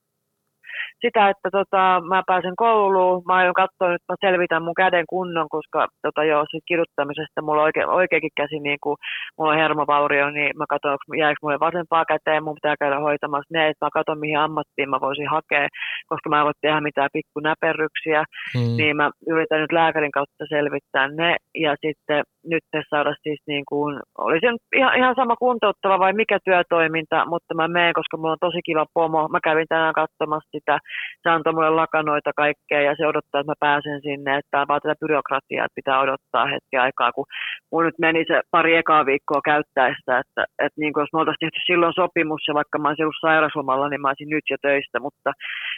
[1.05, 3.23] Sitä, että tota, mä pääsen kouluun.
[3.27, 7.63] Mä aion katsoa, että mä selvitän mun käden kunnon, koska tota, joo, siis kirjoittamisesta mulla
[7.63, 8.97] on oike, oikeakin käsi, niin kuin
[9.39, 13.69] mulla on hermovaurio, niin mä katson, jääkö mulle vasempaa käteen, mun pitää käydä hoitamassa ne,
[13.69, 15.69] että mä katson, mihin ammattiin mä voisin hakea,
[16.11, 18.25] koska mä en voi tehdä mitään pikkunäperryksiä,
[18.55, 18.77] hmm.
[18.77, 24.01] niin mä yritän nyt lääkärin kautta selvittää ne, ja sitten nyt saada siis niin kuin,
[24.19, 24.47] olisi
[24.77, 28.87] ihan, ihan sama kuntouttava vai mikä työtoiminta, mutta mä menen, koska mulla on tosi kiva
[28.95, 29.29] pomo.
[29.29, 30.79] Mä kävin tänään katsomassa sitä,
[31.23, 35.01] se antoi mulle lakanoita kaikkea ja se odottaa, että mä pääsen sinne, että vaan tätä
[35.01, 37.27] byrokratiaa, että pitää odottaa hetki aikaa, kun
[37.73, 41.47] mun nyt meni se pari ekaa viikkoa käyttäessä, että, että niin kuin jos me oltaisiin
[41.47, 45.01] tehty silloin sopimus ja vaikka mä olisin ollut sairaslomalla, niin mä olisin nyt jo töistä,
[45.01, 45.31] mutta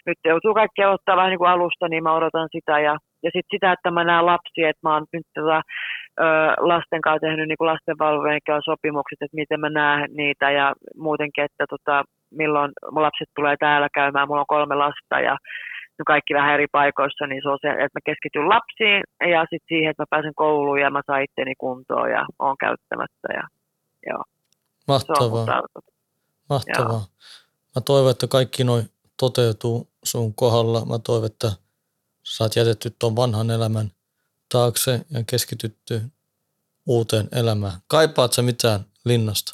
[0.07, 3.55] nyt joutuu kaikki ottaa vähän niin kuin alusta, niin mä odotan sitä ja ja sitten
[3.55, 5.63] sitä, että mä näen lapsia, että mä oon nyt tota,
[6.71, 12.05] lasten kanssa tehnyt niin lastenvalvojen sopimukset, että miten mä näen niitä ja muutenkin, että tota,
[12.31, 15.37] milloin mun lapset tulee täällä käymään, mulla on kolme lasta ja
[16.07, 19.03] kaikki vähän eri paikoissa, niin se on se, että mä keskityn lapsiin
[19.35, 23.29] ja sitten siihen, että mä pääsen kouluun ja mä saan itteni kuntoon ja oon käyttämättä.
[23.39, 23.45] Ja,
[24.11, 24.25] joo.
[24.89, 25.63] Mahtavaa.
[26.51, 26.91] Mahtavaa.
[26.91, 27.01] Joo.
[27.75, 28.85] Mä toivon, että kaikki noin
[29.21, 30.85] toteutuu sun kohdalla.
[30.85, 31.66] Mä toivon, että
[32.35, 33.89] sä oot jätetty tuon vanhan elämän
[34.53, 36.01] taakse ja keskitytty
[36.87, 37.79] uuteen elämään.
[37.89, 39.51] Kaipaat sä mitään linnasta?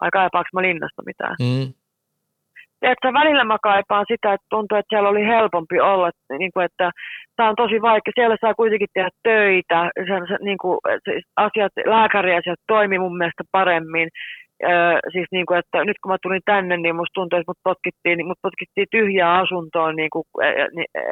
[0.00, 1.36] Ai kaipaaks mä linnasta mitään?
[1.40, 1.72] Mm.
[2.82, 6.90] Että välillä mä kaipaan sitä, että tuntuu, että siellä oli helpompi olla, niin kuin, että
[7.36, 8.12] tämä on tosi vaikea.
[8.14, 10.78] Siellä saa kuitenkin tehdä töitä, se, se, niin kuin,
[11.36, 14.08] asiat, lääkäriasiat toimii mun mielestä paremmin
[15.12, 18.26] siis niin kuin, että nyt kun mä tulin tänne, niin musta tuntui, että mut potkittiin,
[18.26, 20.24] mut potkittiin tyhjää asuntoon, niin kuin,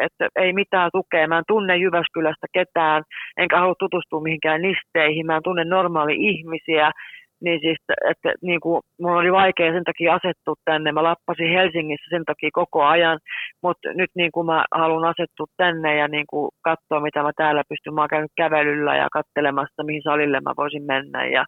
[0.00, 1.28] että ei mitään tukea.
[1.28, 3.02] Mä en tunne Jyväskylästä ketään,
[3.36, 5.26] enkä halua tutustua mihinkään listeihin.
[5.26, 6.90] Mä en tunne normaali ihmisiä.
[7.44, 7.78] Niin siis,
[8.10, 10.92] että niin kuin, mulla oli vaikea sen takia asettua tänne.
[10.92, 13.18] Mä lappasin Helsingissä sen takia koko ajan,
[13.62, 17.62] mutta nyt niin kuin mä haluan asettua tänne ja niin kuin katsoa, mitä mä täällä
[17.68, 17.94] pystyn.
[17.94, 21.44] Mä oon käynyt kävelyllä ja katselemassa, mihin salille mä voisin mennä ja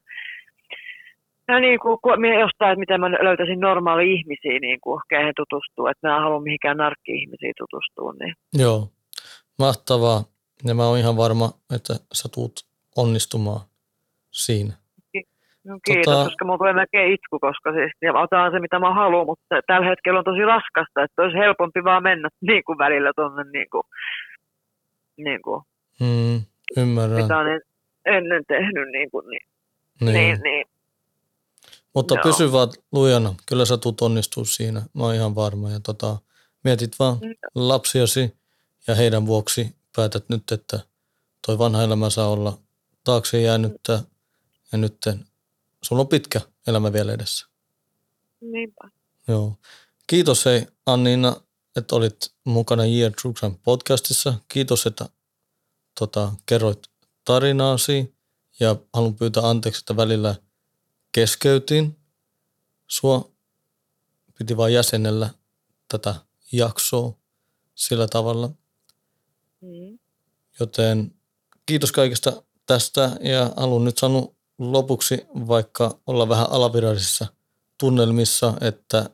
[1.48, 1.98] No niin kuin,
[2.40, 5.90] jostain, että miten mä löytäisin normaali ihmisiä, niin kuin, keihin tutustua.
[5.90, 8.12] Että mä en halua mihinkään narkki-ihmisiä tutustua.
[8.20, 8.34] Niin.
[8.52, 8.88] Joo,
[9.58, 10.20] mahtavaa.
[10.64, 11.44] Ja mä oon ihan varma,
[11.76, 12.52] että sä tuut
[12.96, 13.60] onnistumaan
[14.30, 14.72] siinä.
[15.64, 18.94] No kiitos, Tota- koska mulla tulee melkein itku, koska siis, ja otan se mitä mä
[18.94, 23.12] haluan, mutta tällä hetkellä on tosi raskasta, että olisi helpompi vaan mennä niin kuin välillä
[23.16, 23.82] tuonne niin kuin,
[25.16, 25.62] niin kuin,
[26.00, 26.40] Mm,
[26.76, 27.22] ymmärrän.
[27.22, 27.60] mitä on en-
[28.04, 29.46] ennen tehnyt niin kuin, niin,
[30.00, 30.14] Niin.
[30.14, 30.64] niin, niin.
[31.94, 32.22] Mutta Joo.
[32.22, 33.34] pysy vaan lujana.
[33.46, 34.82] Kyllä sä tulet onnistua siinä.
[34.94, 35.70] Mä oon ihan varma.
[35.70, 36.18] Ja tota,
[36.64, 37.34] mietit vaan Mm.
[37.54, 38.36] lapsiasi
[38.86, 40.80] ja heidän vuoksi päätät nyt, että
[41.46, 42.58] toi vanha elämä saa olla
[43.04, 44.02] taakse jäänyttä
[44.72, 44.96] ja nyt
[45.82, 47.46] sulla on pitkä elämä vielä edessä.
[48.40, 48.88] Niinpä.
[49.28, 49.56] Joo.
[50.06, 51.36] Kiitos hei Anniina,
[51.76, 54.34] että olit mukana Year True Crime podcastissa.
[54.48, 55.08] Kiitos, että
[55.98, 56.82] tota, kerroit
[57.24, 58.14] tarinaasi
[58.60, 60.34] ja haluan pyytää anteeksi, että välillä
[61.14, 61.96] keskeytin
[62.86, 63.30] sua.
[64.38, 65.30] Piti vaan jäsenellä
[65.88, 66.14] tätä
[66.52, 67.16] jaksoa
[67.74, 68.50] sillä tavalla.
[69.60, 69.98] Mm.
[70.60, 71.14] Joten
[71.66, 77.26] kiitos kaikesta tästä ja haluan nyt sanoa lopuksi, vaikka olla vähän alavirallisissa
[77.78, 79.10] tunnelmissa, että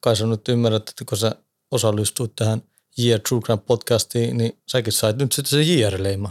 [0.00, 1.34] kai sä nyt ymmärrät, että kun sä
[1.70, 2.62] osallistuit tähän
[2.98, 6.30] Year True Crime podcastiin, niin säkin sait nyt sitten se JR-leima.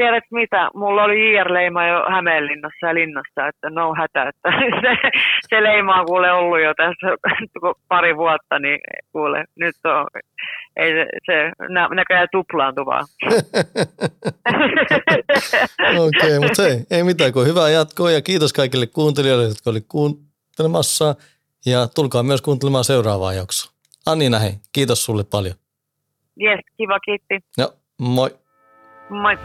[0.00, 4.48] Tiedät mitä, mulla oli JR-leima jo Hämeenlinnassa ja Linnassa, että no hätä, että
[4.84, 5.10] se,
[5.48, 7.08] se leima on kuule ollut jo tässä
[7.88, 8.78] pari vuotta, niin
[9.12, 10.06] kuule, nyt on,
[10.76, 13.06] ei se, se nä, näköjään tuplaantu vaan.
[16.06, 19.80] Okei, okay, mutta hei, ei mitään kuin hyvää jatkoa ja kiitos kaikille kuuntelijoille, jotka oli
[19.88, 21.14] kuuntelemassa
[21.66, 23.72] ja tulkaa myös kuuntelemaan seuraavaa jaksoa.
[24.06, 25.54] Anniina hei, kiitos sulle paljon.
[26.36, 27.34] Jes, kiva, kiitti.
[27.58, 28.30] Ja moi.
[29.10, 29.38] Moi.